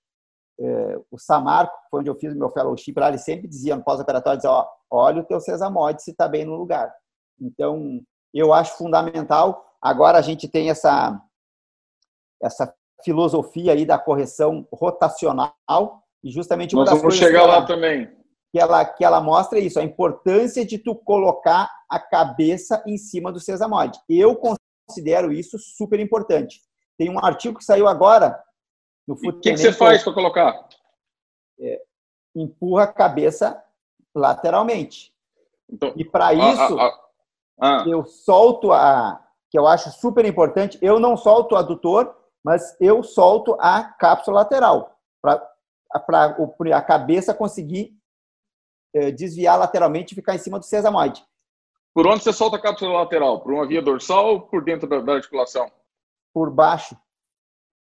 [0.58, 3.84] É, o Samarco, foi onde eu fiz o meu fellowship lá, ele sempre dizia no
[3.84, 6.92] pós-operatório, dizia, ó, olha o teu sesamoide se está bem no lugar.
[7.40, 8.00] Então,
[8.34, 9.64] eu acho fundamental.
[9.80, 11.16] Agora a gente tem essa,
[12.42, 15.54] essa filosofia aí da correção rotacional
[16.24, 18.23] e justamente uma Nós vamos chegar lá também
[18.54, 23.32] que ela, que ela mostra isso, a importância de tu colocar a cabeça em cima
[23.32, 23.98] do sesamoide.
[24.08, 26.62] Eu considero isso super importante.
[26.96, 28.40] Tem um artigo que saiu agora
[29.08, 30.68] no O que, que você faz para colocar?
[31.58, 31.82] é,
[32.32, 33.60] empurra a cabeça
[34.14, 35.12] lateralmente.
[35.68, 36.96] Então, e para isso, a,
[37.60, 42.14] a, a, eu solto a, que eu acho super importante, eu não solto o adutor,
[42.44, 46.36] mas eu solto a cápsula lateral, para
[46.72, 47.98] a cabeça conseguir
[49.12, 51.24] desviar lateralmente e ficar em cima do sesamoide.
[51.92, 53.40] Por onde você solta a cápsula lateral?
[53.40, 55.70] Por uma via dorsal ou por dentro da, da articulação?
[56.32, 56.96] Por baixo.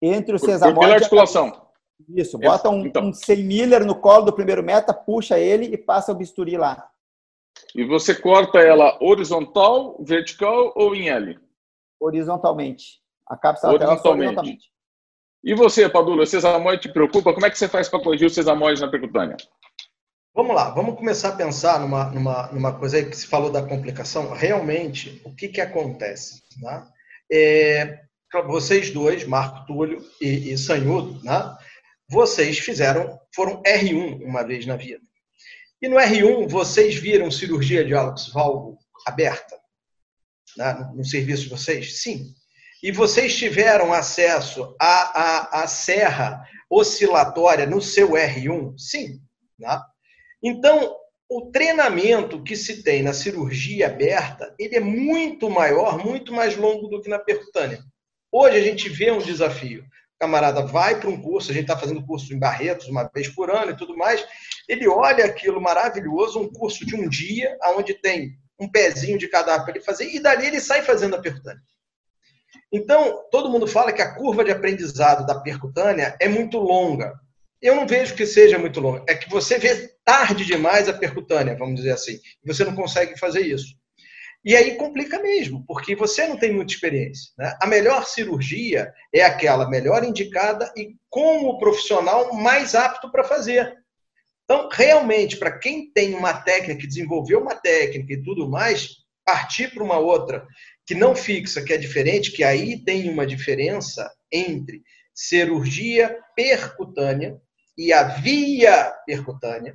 [0.02, 0.80] Entre o por, sesamoide.
[0.80, 1.70] Pela articulação.
[2.08, 3.04] Isso, bota um, então.
[3.04, 6.90] um 100 miller no colo do primeiro meta, puxa ele e passa o bisturi lá.
[7.74, 11.38] E você corta ela horizontal, vertical ou em L?
[12.00, 13.00] Horizontalmente.
[13.26, 14.06] A cápsula horizontalmente.
[14.06, 14.70] lateral horizontalmente.
[15.42, 17.32] E você, Padula, o sesamoide te preocupa?
[17.32, 19.36] Como é que você faz para corrigir o sesamoide na percutânea?
[20.32, 23.66] Vamos lá, vamos começar a pensar numa, numa, numa coisa aí que se falou da
[23.66, 24.32] complicação.
[24.32, 26.40] Realmente, o que, que acontece?
[26.62, 26.86] Né?
[27.32, 28.00] É,
[28.46, 31.56] vocês dois, Marco Túlio e, e Sanhudo, né?
[32.08, 35.00] vocês fizeram, foram R1 uma vez na vida.
[35.82, 37.92] E no R1, vocês viram cirurgia de
[38.32, 39.58] valgo aberta?
[40.56, 40.74] Né?
[40.74, 42.02] No, no serviço de vocês?
[42.02, 42.32] Sim.
[42.80, 46.40] E vocês tiveram acesso à, à, à serra
[46.70, 48.78] oscilatória no seu R1?
[48.78, 49.20] Sim.
[49.58, 49.80] Né?
[50.42, 50.96] Então,
[51.28, 56.88] o treinamento que se tem na cirurgia aberta, ele é muito maior, muito mais longo
[56.88, 57.80] do que na percutânea.
[58.32, 59.82] Hoje a gente vê um desafio.
[59.82, 63.28] O camarada vai para um curso, a gente está fazendo curso em Barretos uma vez
[63.28, 64.24] por ano e tudo mais.
[64.68, 69.64] Ele olha aquilo maravilhoso, um curso de um dia, onde tem um pezinho de cadáver
[69.64, 71.62] para ele fazer, e dali ele sai fazendo a percutânea.
[72.72, 77.18] Então, todo mundo fala que a curva de aprendizado da percutânea é muito longa.
[77.62, 79.04] Eu não vejo que seja muito longo.
[79.08, 82.18] É que você vê tarde demais a percutânea, vamos dizer assim.
[82.44, 83.78] Você não consegue fazer isso.
[84.42, 87.30] E aí complica mesmo, porque você não tem muita experiência.
[87.36, 87.54] Né?
[87.60, 93.76] A melhor cirurgia é aquela melhor indicada e com o profissional mais apto para fazer.
[94.44, 99.72] Então, realmente, para quem tem uma técnica, que desenvolveu uma técnica e tudo mais, partir
[99.72, 100.46] para uma outra
[100.86, 104.82] que não fixa, que é diferente, que aí tem uma diferença entre
[105.14, 107.38] cirurgia percutânea
[107.80, 109.74] e a via percutânea.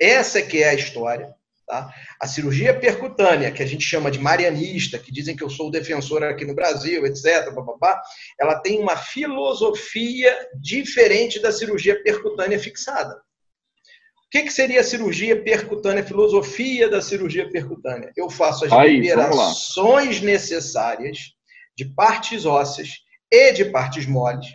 [0.00, 1.34] Essa é que é a história.
[1.66, 1.92] Tá?
[2.18, 5.70] A cirurgia percutânea, que a gente chama de marianista, que dizem que eu sou o
[5.70, 8.00] defensor aqui no Brasil, etc., bababá,
[8.40, 13.14] ela tem uma filosofia diferente da cirurgia percutânea fixada.
[13.16, 18.10] O que, que seria a cirurgia percutânea, a filosofia da cirurgia percutânea?
[18.16, 21.18] Eu faço as Aí, liberações necessárias
[21.76, 22.88] de partes ósseas
[23.30, 24.46] e de partes moles.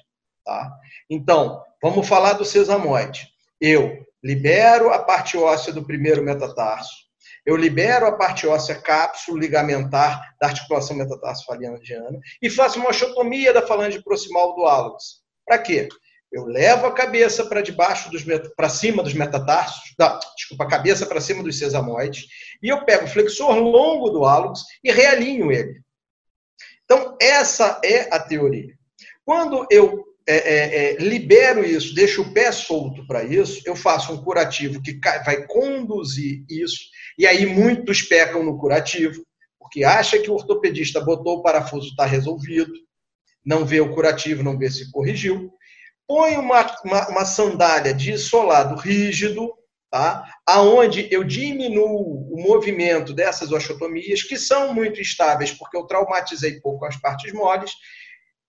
[0.44, 0.72] Tá?
[1.08, 3.28] Então, Vamos falar do sesamoide.
[3.60, 7.08] Eu libero a parte óssea do primeiro metatarso,
[7.48, 13.66] eu libero a parte óssea cápsula ligamentar da articulação metatarso-faliangiana e faço uma osteotomia da
[13.66, 15.22] falange proximal do hálux.
[15.46, 15.88] Para quê?
[16.30, 19.96] Eu levo a cabeça para debaixo dos para cima dos metatarsos,
[20.36, 22.26] desculpa, a cabeça para cima dos sesamoides,
[22.62, 25.80] e eu pego o flexor longo do hálux e realinho ele.
[26.84, 28.76] Então, essa é a teoria.
[29.24, 34.12] Quando eu é, é, é, libero isso, deixo o pé solto para isso, eu faço
[34.12, 36.80] um curativo que vai conduzir isso,
[37.18, 39.26] e aí muitos pecam no curativo,
[39.58, 42.74] porque acha que o ortopedista botou o parafuso, está resolvido,
[43.46, 45.50] não vê o curativo, não vê se corrigiu.
[46.06, 49.54] Põe uma, uma, uma sandália de solado rígido,
[49.90, 50.24] tá?
[50.46, 56.86] aonde eu diminuo o movimento dessas osteotomias, que são muito estáveis, porque eu traumatizei pouco
[56.86, 57.72] as partes moles,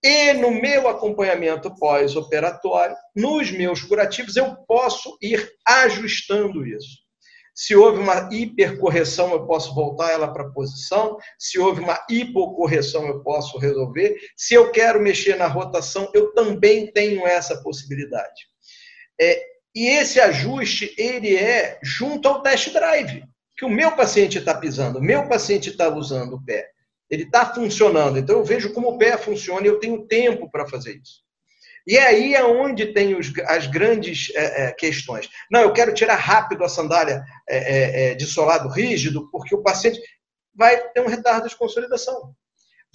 [0.03, 6.99] e no meu acompanhamento pós-operatório, nos meus curativos, eu posso ir ajustando isso.
[7.53, 11.17] Se houve uma hipercorreção, eu posso voltar ela para a posição.
[11.37, 14.17] Se houve uma hipocorreção, eu posso resolver.
[14.37, 18.47] Se eu quero mexer na rotação, eu também tenho essa possibilidade.
[19.19, 19.43] É,
[19.75, 23.25] e esse ajuste, ele é junto ao test drive,
[23.57, 26.71] que o meu paciente está pisando, o meu paciente está usando o pé
[27.09, 28.17] ele está funcionando.
[28.17, 31.27] Então eu vejo como o pé funciona e eu tenho tempo para fazer isso.
[31.87, 35.27] E aí é onde tem os, as grandes é, é, questões.
[35.51, 39.63] Não, eu quero tirar rápido a sandália é, é, é, de solado rígido, porque o
[39.63, 39.99] paciente
[40.53, 42.33] vai ter um retardo de consolidação.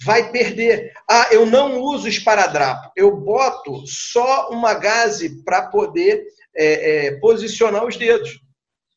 [0.01, 0.93] Vai perder.
[1.09, 2.91] Ah, eu não uso esparadrapo.
[2.95, 6.25] Eu boto só uma gaze para poder
[6.55, 8.39] é, posicionar os dedos.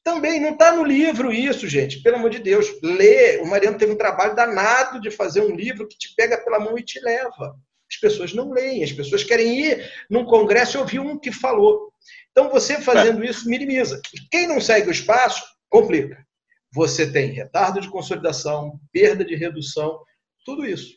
[0.08, 2.00] Também não está no livro isso, gente.
[2.00, 3.36] Pelo amor de Deus, lê.
[3.42, 6.78] O Mariano teve um trabalho danado de fazer um livro que te pega pela mão
[6.78, 7.54] e te leva.
[7.90, 11.92] As pessoas não leem, as pessoas querem ir num congresso e ouvir um que falou.
[12.30, 14.00] Então, você fazendo isso minimiza.
[14.14, 16.26] E quem não segue o espaço, complica.
[16.72, 20.00] Você tem retardo de consolidação, perda de redução,
[20.42, 20.96] tudo isso.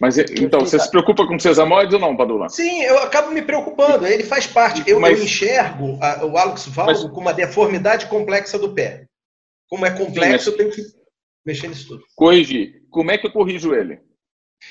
[0.00, 2.48] Mas então, você se preocupa com sesamoides ou não, Padula?
[2.48, 4.06] Sim, eu acabo me preocupando.
[4.06, 4.82] Ele faz parte.
[4.86, 5.18] Eu, Mas...
[5.18, 7.02] eu enxergo a, o Alex Valgo Mas...
[7.02, 9.06] com uma deformidade complexa do pé.
[9.68, 10.46] Como é complexo, Sim, mas...
[10.46, 10.82] eu tenho que
[11.44, 12.04] mexer nisso tudo.
[12.14, 12.82] Corrigir.
[12.90, 14.00] Como é que eu corrijo ele?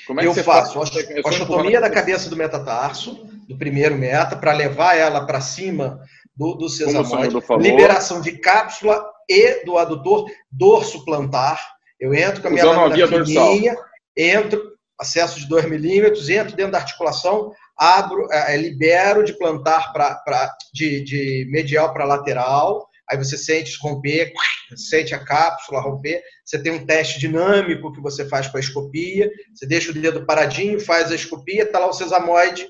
[0.06, 4.52] Como é que eu faço a osteotomia da cabeça do metatarso, do primeiro meta, para
[4.52, 6.00] levar ela para cima
[6.36, 7.34] do, do sesamoide.
[7.58, 11.60] Liberação de cápsula e do adutor dorso plantar.
[11.98, 13.76] Eu entro com a minha lâmina fininha,
[14.16, 20.56] entro, acesso de 2 milímetros, entro dentro da articulação, abro, é, libero de plantar para
[20.74, 24.32] de, de medial para lateral, aí você sente romper,
[24.76, 29.30] sente a cápsula romper, você tem um teste dinâmico que você faz com a escopia,
[29.54, 32.66] você deixa o dedo paradinho, faz a escopia, está lá o sesamoide,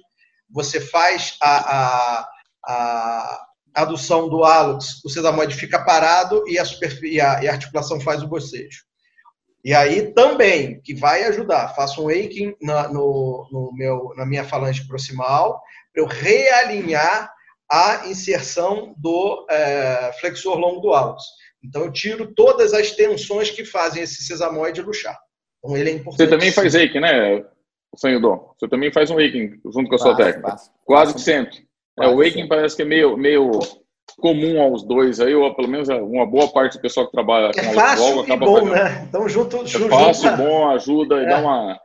[0.51, 2.29] você faz a, a,
[2.67, 6.65] a adução do hálux, o sesamoide fica parado e a,
[7.03, 8.88] e a, e a articulação faz o bocejo.
[9.65, 14.45] E aí também, que vai ajudar, faço um waking na, no, no meu, na minha
[14.45, 15.61] falange proximal,
[15.93, 17.33] para eu realinhar
[17.71, 21.23] a inserção do é, flexor longo do hálux.
[21.63, 25.19] Então eu tiro todas as tensões que fazem esse sesamoide luxar.
[25.59, 26.19] Então ele é importante.
[26.19, 27.45] Você também faz waking, né,
[27.97, 30.57] Senhor Você também faz um waking junto com a sua técnica.
[30.85, 31.67] Quase que sempre.
[31.99, 33.51] É, o waking parece que é meio, meio
[34.17, 37.67] comum aos dois aí, ou pelo menos uma boa parte do pessoal que trabalha é
[37.67, 38.73] com fácil acaba e bom, fazendo.
[38.73, 39.07] né?
[39.09, 41.23] Então junto, é junto fácil, junto, bom, ajuda é.
[41.23, 41.81] e dá uma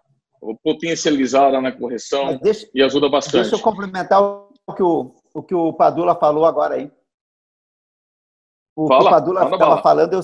[0.63, 3.41] potencializada na correção deixa, e ajuda bastante.
[3.41, 6.91] Deixa eu complementar o que o, o que o Padula falou agora aí.
[8.75, 10.21] O fala, que o Padula estava falando, eu,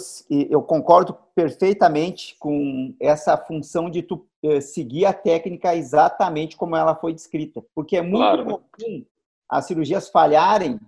[0.49, 6.95] eu concordo perfeitamente com essa função de tu eh, seguir a técnica exatamente como ela
[6.95, 7.63] foi descrita.
[7.75, 8.45] Porque é muito claro.
[8.45, 9.05] comum
[9.47, 10.79] as cirurgias falharem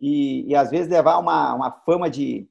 [0.00, 2.48] e, e às vezes levar uma, uma fama de,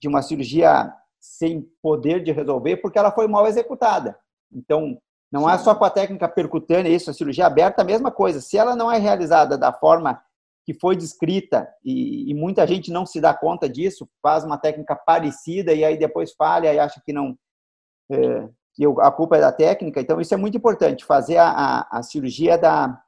[0.00, 4.18] de uma cirurgia sem poder de resolver porque ela foi mal executada.
[4.52, 4.98] Então,
[5.30, 8.40] não é só com a técnica percutânea isso, a cirurgia aberta, a mesma coisa.
[8.40, 10.22] Se ela não é realizada da forma
[10.64, 14.94] que foi descrita e, e, muita gente não se dá conta disso, faz uma técnica
[14.94, 17.38] parecida e aí depois falha e acha que não
[18.10, 20.00] é, que a culpa é da técnica.
[20.00, 23.02] Então isso é muito importante fazer a, a, a cirurgia da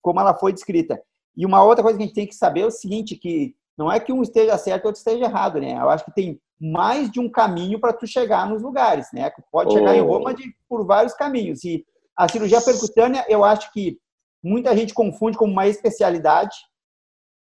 [0.00, 1.02] como ela foi descrita.
[1.38, 3.92] E uma outra coisa que a gente tem que saber é o seguinte, que não
[3.92, 5.74] é que um esteja certo e outro esteja errado, né?
[5.74, 9.30] Eu acho que tem mais de um caminho para tu chegar nos lugares, né?
[9.52, 9.94] Pode chegar oh.
[9.94, 11.62] em Roma de, por vários caminhos.
[11.62, 14.00] E a cirurgia percutânea, eu acho que
[14.42, 16.56] muita gente confunde como uma especialidade.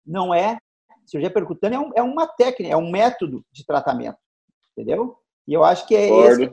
[0.05, 0.57] Não é.
[0.91, 4.17] A cirurgia percutânea é, um, é uma técnica, é um método de tratamento,
[4.73, 5.17] entendeu?
[5.47, 6.51] E eu acho que é esse,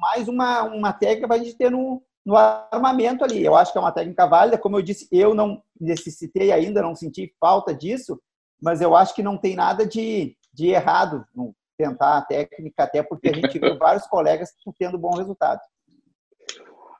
[0.00, 3.44] mais uma, uma técnica para a gente ter no, no armamento ali.
[3.44, 4.58] Eu acho que é uma técnica válida.
[4.58, 8.20] Como eu disse, eu não necessitei ainda, não senti falta disso,
[8.60, 13.02] mas eu acho que não tem nada de, de errado no tentar a técnica, até
[13.02, 15.60] porque a gente viu vários colegas tendo bom resultado.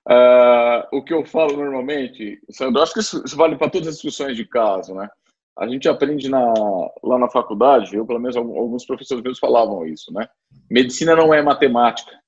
[0.08, 3.94] Uh, o que eu falo normalmente, Sandro, acho que isso, isso vale para todas as
[3.94, 5.08] discussões de caso, né?
[5.58, 6.54] A gente aprende na,
[7.04, 10.26] lá na faculdade, eu pelo menos alguns professores meus falavam isso, né?
[10.70, 12.18] Medicina não é matemática.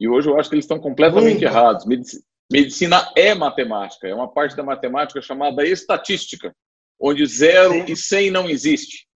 [0.00, 1.44] E hoje eu acho que eles estão completamente Muito.
[1.44, 1.86] errados.
[1.86, 6.54] Medicina, Medicina é matemática, é uma parte da matemática chamada estatística,
[7.00, 7.84] onde zero Sim.
[7.88, 9.06] e cem não existe.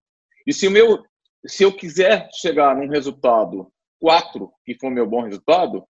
[0.47, 1.03] E se, o meu,
[1.45, 5.85] se eu quiser chegar num resultado 4, que for meu bom resultado,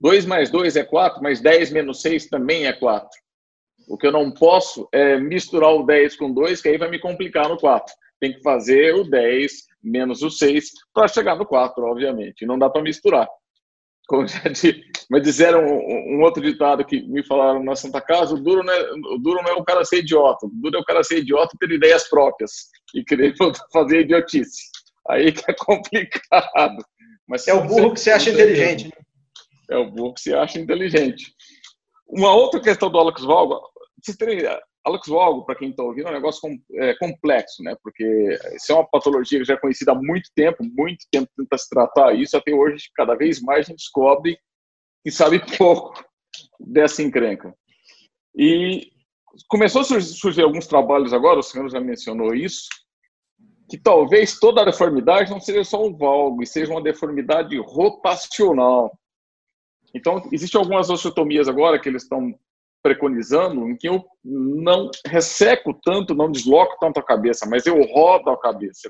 [0.00, 3.10] 2 mais 2 é 4, mas 10 menos 6 também é 4.
[3.88, 6.98] O que eu não posso é misturar o 10 com 2, que aí vai me
[6.98, 7.94] complicar no 4.
[8.18, 12.46] Tem que fazer o 10 menos o 6 para chegar no 4, obviamente.
[12.46, 13.28] Não dá para misturar
[14.06, 18.34] como já disse, mas disseram um, um, outro ditado que me falaram na Santa Casa,
[18.34, 20.80] o duro, não é, o duro não é o cara ser idiota, o duro é
[20.80, 23.34] o cara ser idiota e ter ideias próprias e querer
[23.72, 24.62] fazer idiotice.
[25.08, 26.84] Aí que é complicado.
[27.28, 28.84] Mas é o burro que você acha inteligente.
[28.86, 28.90] Né?
[29.70, 31.32] É o burro que você acha inteligente.
[32.08, 33.60] Uma outra questão do Alex Valgo,
[34.86, 37.76] Alex Valgo, para quem está ouvindo, é um negócio com, é, complexo, né?
[37.82, 41.58] Porque isso é uma patologia que já é conhecida há muito tempo, muito tempo tenta
[41.58, 44.38] se tratar isso, até hoje, cada vez mais a gente descobre
[45.04, 46.04] e sabe pouco
[46.60, 47.52] dessa encrenca.
[48.36, 48.92] E
[49.48, 52.68] começou a surgir alguns trabalhos agora, o senhor já mencionou isso,
[53.68, 58.96] que talvez toda a deformidade não seja só um valgo, e seja uma deformidade rotacional.
[59.92, 62.38] Então, existem algumas osteotomias agora que eles estão
[62.86, 68.30] preconizando em que eu não resseco tanto, não desloco tanto a cabeça, mas eu rodo
[68.30, 68.88] a cabeça.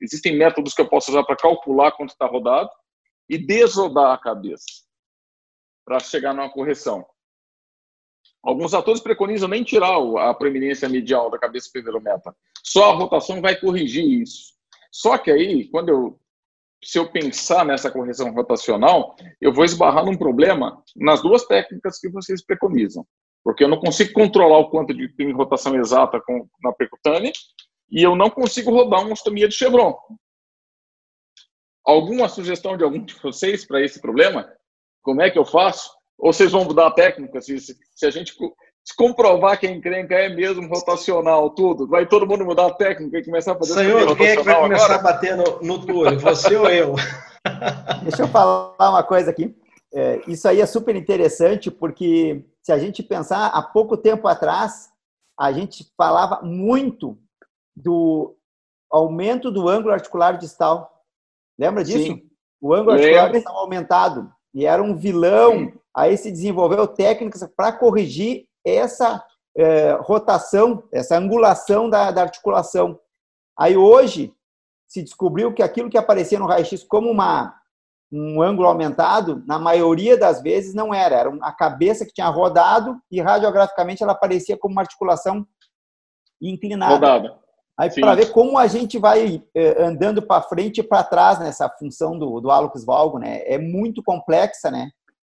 [0.00, 2.70] Existem métodos que eu posso usar para calcular quanto está rodado
[3.28, 4.64] e desrodar a cabeça
[5.84, 7.06] para chegar numa correção.
[8.42, 11.68] Alguns atores preconizam nem tirar a proeminência medial da cabeça
[12.02, 12.34] meta.
[12.64, 14.54] Só a rotação vai corrigir isso.
[14.90, 16.18] Só que aí, quando eu
[16.82, 22.08] se eu pensar nessa correção rotacional, eu vou esbarrar num problema nas duas técnicas que
[22.08, 23.06] vocês preconizam.
[23.42, 27.32] Porque eu não consigo controlar o quanto de tem rotação exata com, na percutânea
[27.90, 29.96] e eu não consigo rodar uma ostomia de Chevron.
[31.84, 34.52] Alguma sugestão de algum de vocês para esse problema?
[35.02, 35.90] Como é que eu faço?
[36.18, 37.40] Ou vocês vão mudar a técnica?
[37.40, 38.34] Se, se a gente
[38.88, 43.18] se comprovar que a encrenca é mesmo rotacional, tudo, vai todo mundo mudar a técnica
[43.18, 44.98] e começar a fazer Senhor, quem é que vai começar agora?
[44.98, 46.18] a bater no, no túnel?
[46.18, 46.94] Você ou eu?
[48.02, 49.54] Deixa eu falar uma coisa aqui.
[49.92, 54.88] É, isso aí é super interessante, porque se a gente pensar, há pouco tempo atrás,
[55.38, 57.18] a gente falava muito
[57.76, 58.38] do
[58.90, 61.04] aumento do ângulo articular distal.
[61.58, 62.06] Lembra disso?
[62.06, 62.22] Sim.
[62.58, 64.32] O ângulo articular distal aumentado.
[64.54, 65.70] E era um vilão.
[65.94, 69.24] Aí se desenvolveu técnicas para corrigir essa
[69.56, 72.98] é, rotação, essa angulação da, da articulação.
[73.58, 74.32] Aí hoje
[74.86, 77.54] se descobriu que aquilo que aparecia no raio-x como uma,
[78.10, 81.16] um ângulo aumentado, na maioria das vezes não era.
[81.16, 85.46] Era a cabeça que tinha rodado e radiograficamente ela aparecia como uma articulação
[86.40, 86.94] inclinada.
[86.94, 87.38] Rodada.
[87.78, 91.68] Aí para ver como a gente vai eh, andando para frente e para trás nessa
[91.68, 93.42] função do, do hálux valgo, né?
[93.44, 94.90] É muito complexa, né?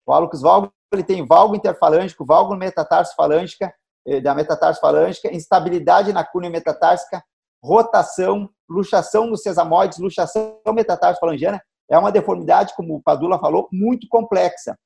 [0.08, 3.70] O hálux valgo ele tem valgo interfalângico, valgo metatarso falângica,
[4.06, 7.22] eh, da metatarso falângica, instabilidade na cunha metatársica,
[7.62, 11.60] rotação, luxação nos sesamoides, luxação metatarso falangiana.
[11.90, 14.78] É uma deformidade, como o Padula falou, muito complexa.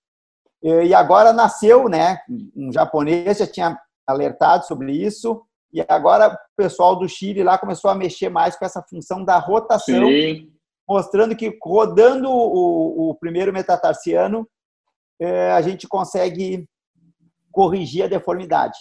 [0.61, 2.19] E agora nasceu, né?
[2.57, 5.43] Um japonês já tinha alertado sobre isso,
[5.73, 9.39] e agora o pessoal do Chile lá começou a mexer mais com essa função da
[9.39, 10.53] rotação, Sim.
[10.89, 14.47] mostrando que rodando o, o primeiro metatarsiano,
[15.25, 16.69] a gente consegue
[17.51, 18.79] corrigir a deformidade.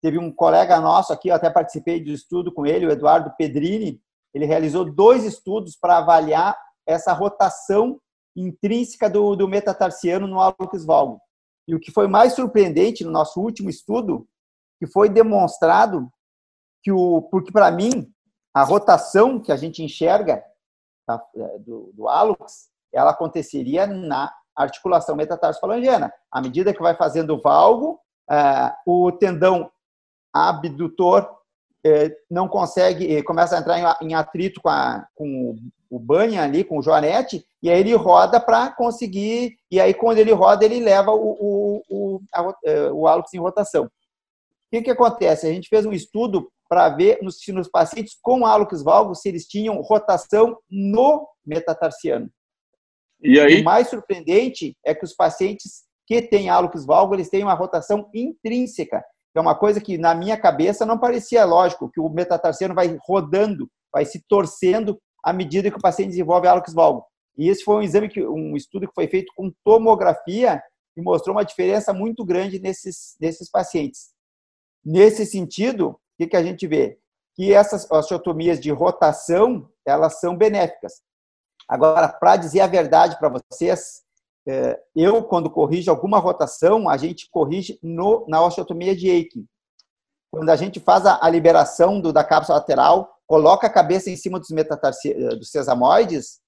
[0.00, 4.00] Teve um colega nosso aqui, eu até participei do estudo com ele, o Eduardo Pedrini,
[4.34, 6.56] ele realizou dois estudos para avaliar
[6.86, 8.00] essa rotação
[8.36, 11.20] intrínseca do, do metatarsiano no hálux valgo.
[11.66, 14.26] E o que foi mais surpreendente no nosso último estudo,
[14.78, 16.10] que foi demonstrado
[16.82, 18.12] que o, porque para mim
[18.52, 20.44] a rotação que a gente enxerga
[21.06, 26.12] tá, é, do, do hálux, ela aconteceria na articulação metatarsofalangiana.
[26.30, 27.98] À medida que vai fazendo o valgo,
[28.30, 29.70] é, o tendão
[30.32, 31.28] abdutor
[31.86, 35.54] é, não consegue, começa a entrar em atrito com, a, com
[35.90, 40.18] o banho ali, com o joanete, e aí ele roda para conseguir, e aí quando
[40.18, 42.42] ele roda, ele leva o, o, o, a,
[42.92, 43.84] o hálux em rotação.
[43.84, 43.90] O
[44.72, 45.46] que, que acontece?
[45.46, 49.46] A gente fez um estudo para ver se nos pacientes com hálux valgus se eles
[49.46, 52.28] tinham rotação no metatarsiano.
[53.24, 53.62] E aí?
[53.62, 58.10] O mais surpreendente é que os pacientes que têm hálux valgus, eles têm uma rotação
[58.12, 59.02] intrínseca.
[59.34, 63.68] É uma coisa que na minha cabeça não parecia lógico, que o metatarsiano vai rodando,
[63.92, 67.04] vai se torcendo à medida que o paciente desenvolve hálux valgus.
[67.36, 70.62] E esse foi um exame que um estudo que foi feito com tomografia
[70.96, 74.10] e mostrou uma diferença muito grande nesses nesses pacientes.
[74.84, 76.98] Nesse sentido, o que, que a gente vê?
[77.34, 81.02] Que essas osteotomias de rotação, elas são benéficas.
[81.68, 84.02] Agora, para dizer a verdade para vocês,
[84.46, 89.46] é, eu, quando corrijo alguma rotação, a gente corrige no, na osteotomia de Aiken.
[90.30, 94.16] Quando a gente faz a, a liberação do, da cápsula lateral, coloca a cabeça em
[94.16, 94.48] cima dos,
[95.38, 96.40] dos sesamoides,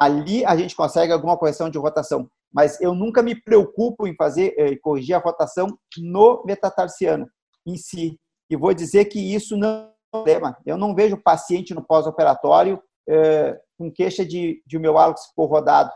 [0.00, 2.28] ali a gente consegue alguma correção de rotação.
[2.52, 5.66] Mas eu nunca me preocupo em fazer eh, corrigir a rotação
[5.98, 7.26] no metatarsiano
[7.66, 8.18] em si.
[8.50, 10.56] E vou dizer que isso não é problema.
[10.66, 15.46] Eu não vejo paciente no pós-operatório é, com queixa de, de o meu hálux ficou
[15.46, 15.90] rodado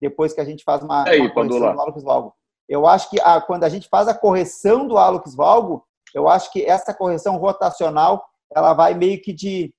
[0.00, 2.34] depois que a gente faz uma, aí, uma correção do hálux valgo.
[2.68, 6.50] Eu acho que a, quando a gente faz a correção do hálux valgo, eu acho
[6.52, 8.24] que essa correção rotacional
[8.54, 9.72] ela vai meio que de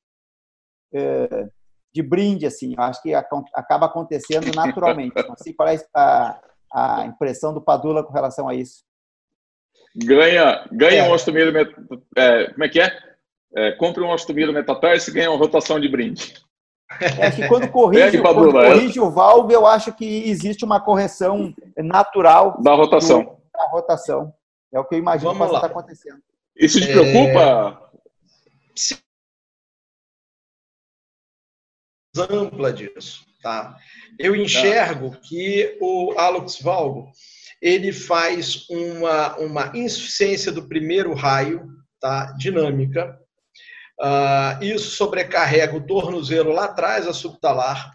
[0.93, 1.47] é,
[1.93, 2.73] de brinde assim.
[2.77, 5.13] Eu acho que acaba acontecendo naturalmente.
[5.37, 6.39] Sei qual é a,
[6.73, 8.83] a impressão do Padula com relação a isso
[9.95, 11.09] ganha, ganha é.
[11.09, 11.51] um ostomiro,
[12.17, 12.97] é, como é que é?
[13.55, 16.33] é compre um ostomiro metatarse e ganha uma rotação de brinde.
[16.99, 21.53] É que quando corrige, é, quando corrige o valve, eu acho que existe uma correção
[21.77, 23.23] natural da rotação.
[23.23, 24.33] Do, da rotação.
[24.73, 26.21] É o que eu imagino que está acontecendo.
[26.55, 27.81] Isso te preocupa?
[27.87, 27.91] É...
[32.33, 33.75] ampla disso, tá?
[34.19, 35.17] Eu enxergo tá.
[35.23, 37.09] que o Alex Valgo
[37.61, 41.69] ele faz uma, uma insuficiência do primeiro raio,
[41.99, 42.33] tá?
[42.37, 43.20] dinâmica.
[44.01, 47.91] Uh, isso sobrecarrega o tornozelo lá atrás, a subtalar,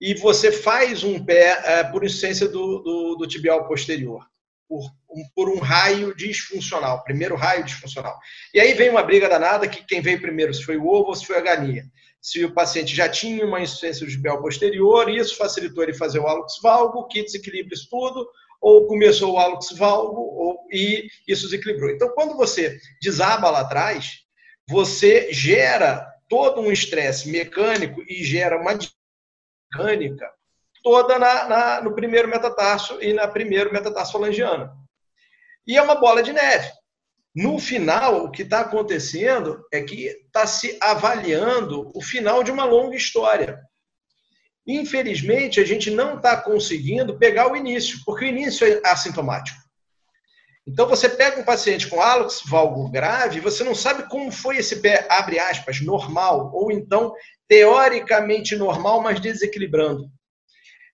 [0.00, 4.24] e você faz um pé uh, por insuficiência do, do, do tibial posterior,
[4.66, 4.80] por
[5.10, 8.18] um, por um raio disfuncional, primeiro raio disfuncional.
[8.54, 11.14] E aí vem uma briga danada que quem veio primeiro, se foi o ovo ou
[11.14, 11.84] se foi a galinha.
[12.24, 16.54] se o paciente já tinha uma insuficiência jubial posterior, isso facilitou ele fazer o hálux
[16.62, 18.26] valgo, que desequilibra isso tudo,
[18.62, 21.90] ou começou o hálux valgo ou, e isso desequilibrou.
[21.90, 24.23] Então, quando você desaba lá atrás,
[24.68, 28.78] você gera todo um estresse mecânico e gera uma
[29.72, 30.30] mecânica
[30.84, 34.70] toda na, na, no primeiro metatarso e na primeiro metatarso falangiano.
[35.66, 36.70] E é uma bola de neve.
[37.34, 42.64] No final, o que está acontecendo é que está se avaliando o final de uma
[42.64, 43.60] longa história.
[44.66, 49.58] Infelizmente, a gente não está conseguindo pegar o início, porque o início é assintomático.
[50.66, 54.80] Então, você pega um paciente com hálux valgo grave, você não sabe como foi esse
[54.80, 57.12] pé, abre aspas, normal, ou então
[57.46, 60.10] teoricamente normal, mas desequilibrando.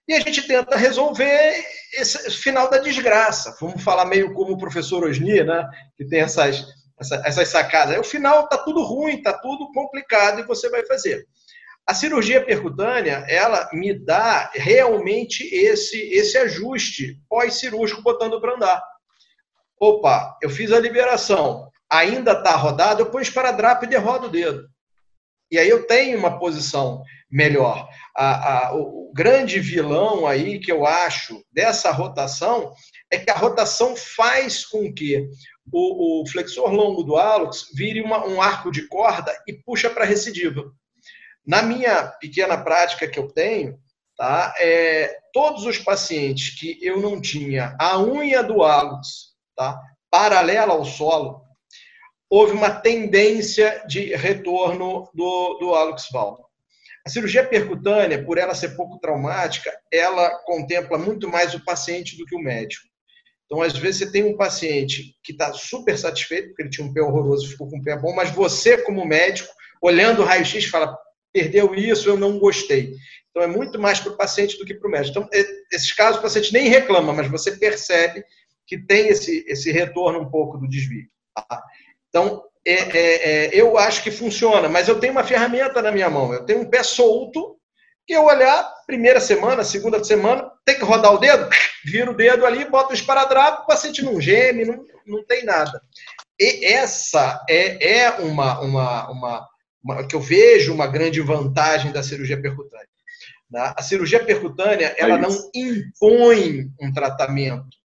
[0.08, 1.64] E a gente tenta resolver
[1.94, 3.56] esse final da desgraça.
[3.60, 5.64] Vamos falar meio como o professor Osni, né?
[5.96, 6.66] que tem essas,
[7.24, 7.96] essas sacadas.
[7.96, 11.24] O final está tudo ruim, está tudo complicado e você vai fazer.
[11.86, 18.82] A cirurgia percutânea, ela me dá realmente esse, esse ajuste pós-cirúrgico botando para andar.
[19.80, 24.68] Opa, eu fiz a liberação, ainda está rodado, eu ponho esparadrapo e derrodo o dedo.
[25.50, 27.88] E aí eu tenho uma posição melhor.
[28.14, 32.74] A, a, o grande vilão aí que eu acho dessa rotação
[33.10, 35.26] é que a rotação faz com que
[35.72, 40.04] o, o flexor longo do hálux vire uma, um arco de corda e puxa para
[40.04, 40.70] recidiva.
[41.46, 43.78] Na minha pequena prática que eu tenho,
[44.14, 49.80] tá, é, todos os pacientes que eu não tinha a unha do hálux tá,
[50.10, 51.42] paralela ao solo,
[52.28, 56.48] houve uma tendência de retorno do, do hálux valvo.
[57.04, 62.26] A cirurgia percutânea, por ela ser pouco traumática, ela contempla muito mais o paciente do
[62.26, 62.86] que o médico.
[63.46, 66.92] Então, às vezes, você tem um paciente que está super satisfeito, porque ele tinha um
[66.92, 70.66] pé horroroso e ficou com um pé bom, mas você, como médico, olhando o raio-x,
[70.66, 70.96] fala:
[71.32, 72.94] perdeu isso, eu não gostei.
[73.30, 75.18] Então, é muito mais para o paciente do que para o médico.
[75.18, 75.28] Então,
[75.72, 78.22] esses casos, o paciente nem reclama, mas você percebe
[78.70, 81.08] que tem esse, esse retorno um pouco do desvio.
[81.34, 81.60] Tá?
[82.08, 86.08] Então, é, é, é, eu acho que funciona, mas eu tenho uma ferramenta na minha
[86.08, 86.32] mão.
[86.32, 87.56] Eu tenho um pé solto,
[88.06, 91.48] que eu olhar, primeira semana, segunda semana, tem que rodar o dedo,
[91.84, 95.82] vira o dedo ali, bota o esparadrapo, o paciente não geme, não, não tem nada.
[96.38, 99.48] E essa é, é uma, uma, uma,
[99.82, 102.86] uma, que eu vejo uma grande vantagem da cirurgia percutânea.
[103.50, 103.74] Né?
[103.76, 107.79] A cirurgia percutânea, ela não impõe um tratamento.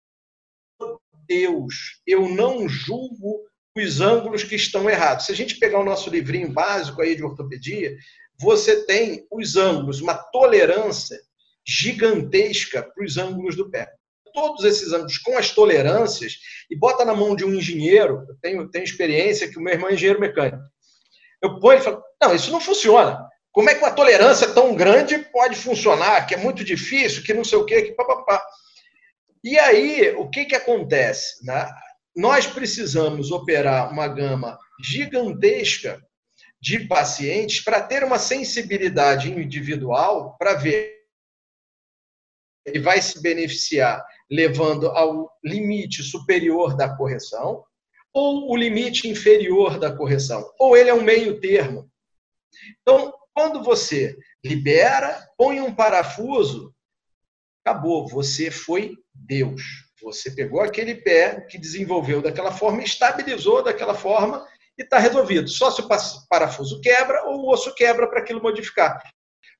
[1.32, 1.74] Deus,
[2.06, 3.40] eu não julgo
[3.74, 5.24] os ângulos que estão errados.
[5.26, 7.96] Se a gente pegar o nosso livrinho básico aí de ortopedia,
[8.38, 11.18] você tem os ângulos, uma tolerância
[11.66, 13.90] gigantesca para os ângulos do pé.
[14.34, 16.34] Todos esses ângulos com as tolerâncias,
[16.70, 19.88] e bota na mão de um engenheiro, eu tenho, tenho experiência que o meu irmão
[19.88, 20.62] é engenheiro mecânico.
[21.42, 23.18] Eu ponho e falo, não, isso não funciona.
[23.50, 26.26] Como é que uma tolerância tão grande pode funcionar?
[26.26, 28.42] Que é muito difícil, que não sei o quê, que papapá.
[29.44, 31.44] E aí, o que, que acontece?
[31.44, 31.66] Né?
[32.14, 36.02] nós precisamos operar uma gama gigantesca
[36.60, 41.00] de pacientes para ter uma sensibilidade individual para ver
[42.64, 47.64] ele vai se beneficiar levando ao limite superior da correção
[48.14, 51.90] ou o limite inferior da correção, ou ele é um meio termo.
[52.82, 54.14] Então, quando você
[54.44, 56.71] libera, põe um parafuso,
[57.64, 59.62] acabou, você foi Deus.
[60.02, 64.44] Você pegou aquele pé que desenvolveu daquela forma, estabilizou daquela forma
[64.76, 65.48] e está resolvido.
[65.48, 65.88] Só se o
[66.28, 69.00] parafuso quebra ou o osso quebra para aquilo modificar.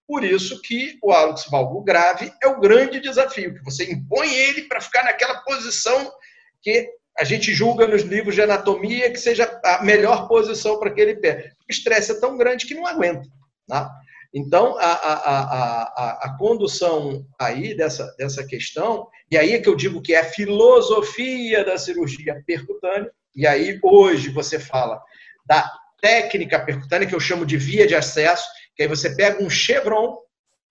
[0.07, 4.62] Por isso que o hálux valgo grave é o grande desafio, que você impõe ele
[4.62, 6.12] para ficar naquela posição
[6.61, 6.88] que
[7.18, 11.53] a gente julga nos livros de anatomia que seja a melhor posição para aquele pé.
[11.68, 13.28] O estresse é tão grande que não aguenta.
[13.68, 13.90] Tá?
[14.35, 19.76] Então, a, a, a, a, condução aí dessa, dessa questão, e aí é que eu
[19.76, 25.03] digo que é a filosofia da cirurgia percutânea, e aí hoje você fala
[25.47, 25.70] da
[26.01, 30.16] técnica percutânea, que eu chamo de via de acesso, que aí você pega um chevron,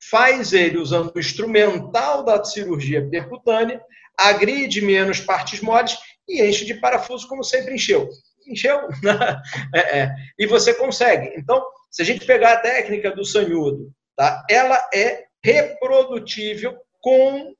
[0.09, 3.80] faz ele usando o instrumental da cirurgia percutânea,
[4.18, 5.97] agride menos partes moles
[6.28, 8.09] e enche de parafuso como sempre encheu.
[8.47, 8.80] Encheu?
[9.74, 10.16] é, é.
[10.38, 11.32] E você consegue.
[11.38, 14.44] Então, se a gente pegar a técnica do sanhudo, tá?
[14.50, 17.54] ela é reprodutível com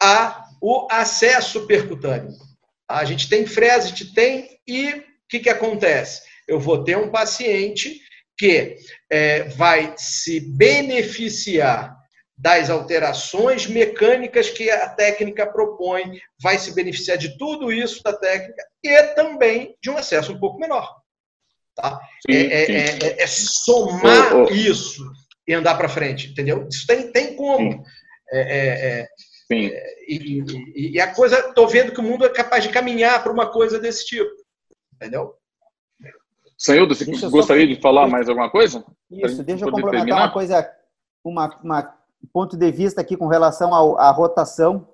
[0.00, 2.32] a, o acesso percutâneo.
[2.88, 6.22] A gente tem frese, a gente tem, e o que, que acontece?
[6.46, 8.00] Eu vou ter um paciente
[8.38, 8.76] que
[9.10, 11.98] é, vai se beneficiar
[12.38, 18.64] das alterações mecânicas que a técnica propõe, vai se beneficiar de tudo isso da técnica
[18.82, 20.98] e também de um acesso um pouco menor.
[21.80, 22.00] Tá?
[22.28, 22.72] Sim, é, sim.
[22.72, 24.52] É, é, é, somar oh, oh.
[24.52, 25.04] isso
[25.46, 26.66] e andar para frente, entendeu?
[26.68, 27.84] Isso tem, tem como.
[28.32, 29.06] É,
[29.46, 29.70] sim.
[30.08, 30.42] E,
[30.74, 33.46] e, e, a coisa, estou vendo que o mundo é capaz de caminhar para uma
[33.46, 34.28] coisa desse tipo,
[34.94, 35.34] entendeu?
[36.58, 37.72] Sanildo, você deixa gostaria só...
[37.72, 38.84] de falar mais alguma coisa?
[39.08, 40.24] Isso, deixa eu complementar terminar?
[40.24, 40.70] uma coisa,
[41.24, 41.94] uma, uma,
[42.32, 44.88] ponto de vista aqui com relação à rotação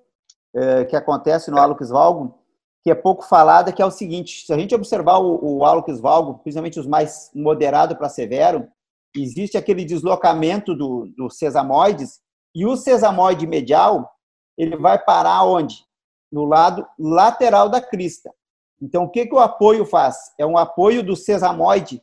[0.55, 2.39] eh, que acontece no Alux Valgo,
[2.85, 5.99] que é pouco falada, que é o seguinte, se a gente observar o, o Alux
[5.99, 8.69] Valgo, principalmente os mais moderado para severo,
[9.17, 12.21] existe aquele deslocamento do, do sesamoides,
[12.55, 14.13] e o sesamoide medial,
[14.57, 15.85] ele vai parar onde?
[16.31, 18.31] No lado lateral da crista.
[18.81, 20.17] Então, o que, que o apoio faz?
[20.39, 22.03] É um apoio do sesamoide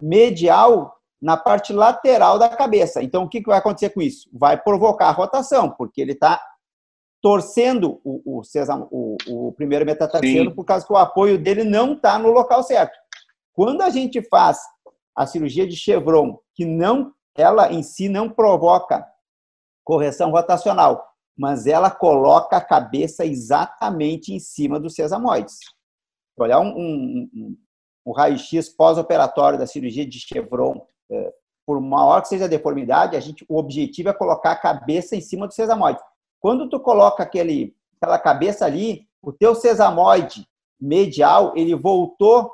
[0.00, 3.02] medial na parte lateral da cabeça.
[3.02, 4.30] Então, o que, que vai acontecer com isso?
[4.32, 6.42] Vai provocar rotação, porque ele está
[7.22, 9.16] torcendo o, o, sesamo, o,
[9.48, 12.98] o primeiro metatarsiano por causa que o apoio dele não está no local certo.
[13.54, 14.58] Quando a gente faz
[15.16, 19.06] a cirurgia de Chevron, que não, ela em si não provoca
[19.84, 21.06] correção rotacional,
[21.36, 25.58] mas ela coloca a cabeça exatamente em cima dos sesamoides
[26.36, 27.56] olhar um, um, um,
[28.06, 31.32] um raio-x pós-operatório da cirurgia de Chevron, é,
[31.64, 35.20] por maior que seja a deformidade, a gente, o objetivo é colocar a cabeça em
[35.20, 36.00] cima do sesamoide.
[36.42, 40.44] Quando tu coloca aquele, aquela cabeça ali, o teu sesamoide
[40.80, 42.52] medial, ele voltou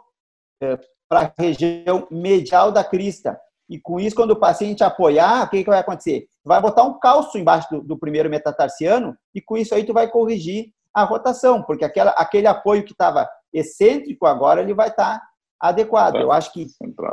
[0.62, 0.78] é,
[1.09, 3.41] para a região medial da crista.
[3.66, 6.28] E com isso, quando o paciente apoiar, o que, que vai acontecer?
[6.45, 9.95] Tu vai botar um calço embaixo do, do primeiro metatarsiano e com isso aí tu
[9.95, 15.18] vai corrigir a rotação, porque aquela, aquele apoio que estava excêntrico, agora ele vai estar
[15.18, 15.28] tá
[15.61, 16.16] adequado.
[16.16, 16.66] Eu acho que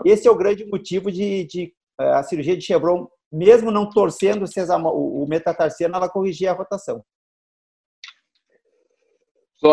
[0.05, 4.45] esse é o grande motivo de, de eh, a cirurgia de Chevron, mesmo não torcendo
[4.93, 7.03] o, metatarsiano, ela corrigir a rotação.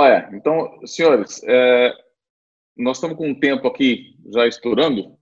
[0.07, 0.28] É.
[0.32, 1.92] Então, senhores, é,
[2.76, 5.18] nós estamos com um tempo aqui já estourando.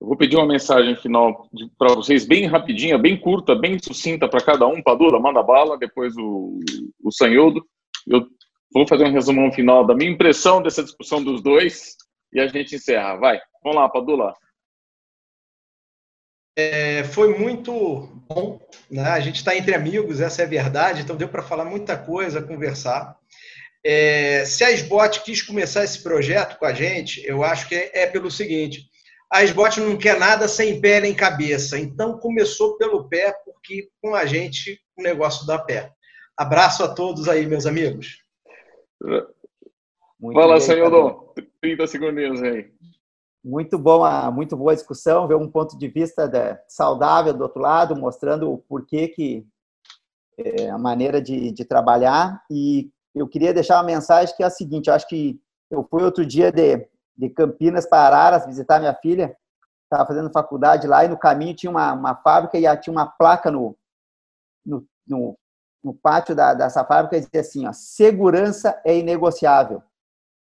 [0.00, 1.46] Eu vou pedir uma mensagem final
[1.78, 4.82] para vocês, bem rapidinha, bem curta, bem sucinta para cada um.
[4.82, 6.58] Padula, manda bala, depois o,
[7.04, 7.10] o.
[8.08, 8.26] Eu
[8.72, 11.96] Vou fazer um resumão final da minha impressão dessa discussão dos dois
[12.32, 13.16] e a gente encerra.
[13.16, 14.32] Vai, vamos lá, Padula.
[16.56, 17.72] É, foi muito
[18.28, 19.08] bom, né?
[19.10, 22.42] A gente está entre amigos, essa é a verdade, então deu para falar muita coisa,
[22.42, 23.16] conversar.
[23.84, 28.02] É, se a SBOT quis começar esse projeto com a gente, eu acho que é,
[28.02, 28.84] é pelo seguinte:
[29.32, 34.14] a SBOT não quer nada sem pé nem cabeça, então começou pelo pé, porque com
[34.14, 35.90] a gente o negócio dá pé.
[36.36, 38.18] Abraço a todos aí, meus amigos.
[40.18, 42.70] Muito Fala, senhor 30 segundinhos aí.
[43.42, 46.30] Muito bom, muito boa discussão, ver um ponto de vista
[46.68, 49.46] saudável do outro lado, mostrando o porquê que
[50.38, 52.42] é, a maneira de, de, trabalhar.
[52.50, 56.02] E eu queria deixar uma mensagem que é a seguinte: eu acho que eu fui
[56.02, 56.86] outro dia de,
[57.16, 59.34] de Campinas para Araras visitar minha filha,
[59.84, 63.50] estava fazendo faculdade lá, e no caminho tinha uma, uma fábrica e tinha uma placa
[63.50, 63.74] no,
[64.66, 65.38] no, no
[65.82, 69.82] no pátio da, dessa fábrica dizia assim: ó, segurança é inegociável.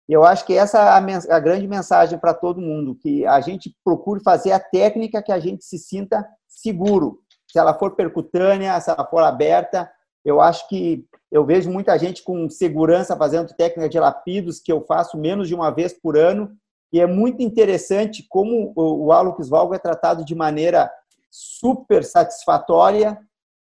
[0.09, 4.19] Eu acho que essa é a, grande mensagem para todo mundo, que a gente procure
[4.23, 7.19] fazer a técnica que a gente se sinta seguro.
[7.47, 9.87] Se ela for percutânea, se ela for aberta,
[10.25, 14.81] eu acho que eu vejo muita gente com segurança fazendo técnica de lapidos, que eu
[14.81, 16.57] faço menos de uma vez por ano,
[16.91, 20.91] e é muito interessante como o Alux Valgo é tratado de maneira
[21.29, 23.15] super satisfatória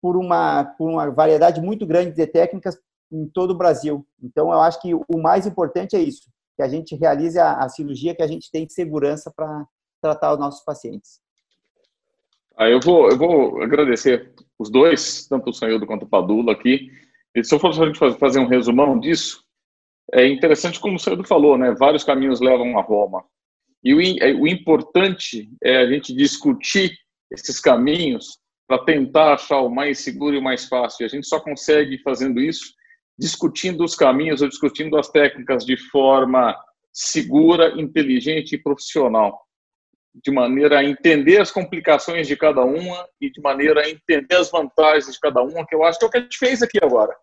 [0.00, 2.78] por uma, por uma variedade muito grande de técnicas
[3.12, 4.06] em todo o Brasil.
[4.22, 7.68] Então, eu acho que o mais importante é isso, que a gente realize a, a
[7.68, 9.66] cirurgia que a gente tem segurança para
[10.00, 11.20] tratar os nossos pacientes.
[12.56, 16.90] Ah, eu, vou, eu vou agradecer os dois, tanto o Sanildo quanto o Padula aqui.
[17.34, 17.72] E se eu for
[18.18, 19.42] fazer um resumão disso,
[20.12, 21.74] é interessante como o Sanildo falou, né?
[21.78, 23.24] Vários caminhos levam a Roma.
[23.82, 26.92] E o, é, o importante é a gente discutir
[27.30, 28.38] esses caminhos
[28.68, 31.02] para tentar achar o mais seguro e o mais fácil.
[31.02, 32.74] E a gente só consegue fazendo isso
[33.18, 36.56] discutindo os caminhos ou discutindo as técnicas de forma
[36.92, 39.40] segura, inteligente e profissional,
[40.14, 44.50] de maneira a entender as complicações de cada uma e de maneira a entender as
[44.50, 46.78] vantagens de cada uma, que eu acho que é o que a gente fez aqui
[46.82, 47.14] agora.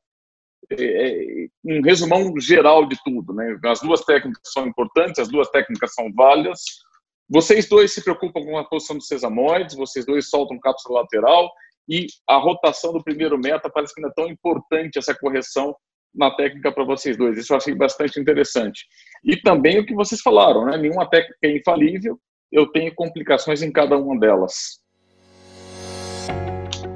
[0.72, 3.58] É, é um resumão geral de tudo, né?
[3.66, 6.62] As duas técnicas são importantes, as duas técnicas são válidas,
[7.30, 11.52] vocês dois se preocupam com a posição dos sesamoides, vocês dois soltam cápsula lateral
[11.90, 15.76] e a rotação do primeiro meta parece que não é tão importante essa correção
[16.14, 17.38] na técnica para vocês dois.
[17.38, 18.86] Isso eu achei bastante interessante.
[19.24, 20.78] E também o que vocês falaram, né?
[20.78, 22.20] Nenhuma técnica é infalível,
[22.52, 24.80] eu tenho complicações em cada uma delas.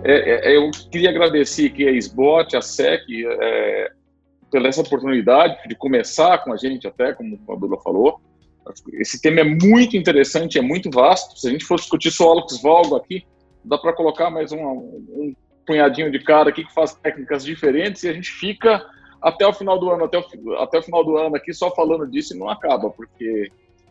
[0.05, 3.91] É, é, eu queria agradecer aqui a SBOT, a SEC, é,
[4.51, 8.19] pela essa oportunidade de começar com a gente até, como a Dula falou.
[8.93, 11.39] Esse tema é muito interessante, é muito vasto.
[11.39, 13.25] Se a gente for discutir só Alex Valgo aqui,
[13.63, 15.35] dá para colocar mais um, um,
[15.65, 18.85] punhadinho de cara aqui que faz técnicas diferentes e a gente fica
[19.21, 22.05] até o final do ano, até o, até o final do ano aqui só falando
[22.07, 23.49] disso e não acaba, porque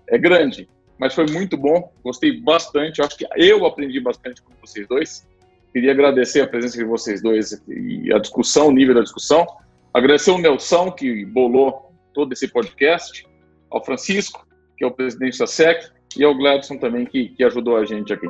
[0.09, 0.69] é grande.
[0.99, 3.01] Mas foi muito bom, gostei bastante.
[3.01, 5.27] acho que eu aprendi bastante com vocês dois.
[5.73, 9.47] Queria agradecer a presença de vocês dois e a discussão, o nível da discussão.
[9.93, 13.27] Agradecer o Nelson, que bolou todo esse podcast,
[13.71, 14.47] ao Francisco,
[14.77, 18.13] que é o presidente da SEC, e ao Gladson também, que, que ajudou a gente
[18.13, 18.29] aqui.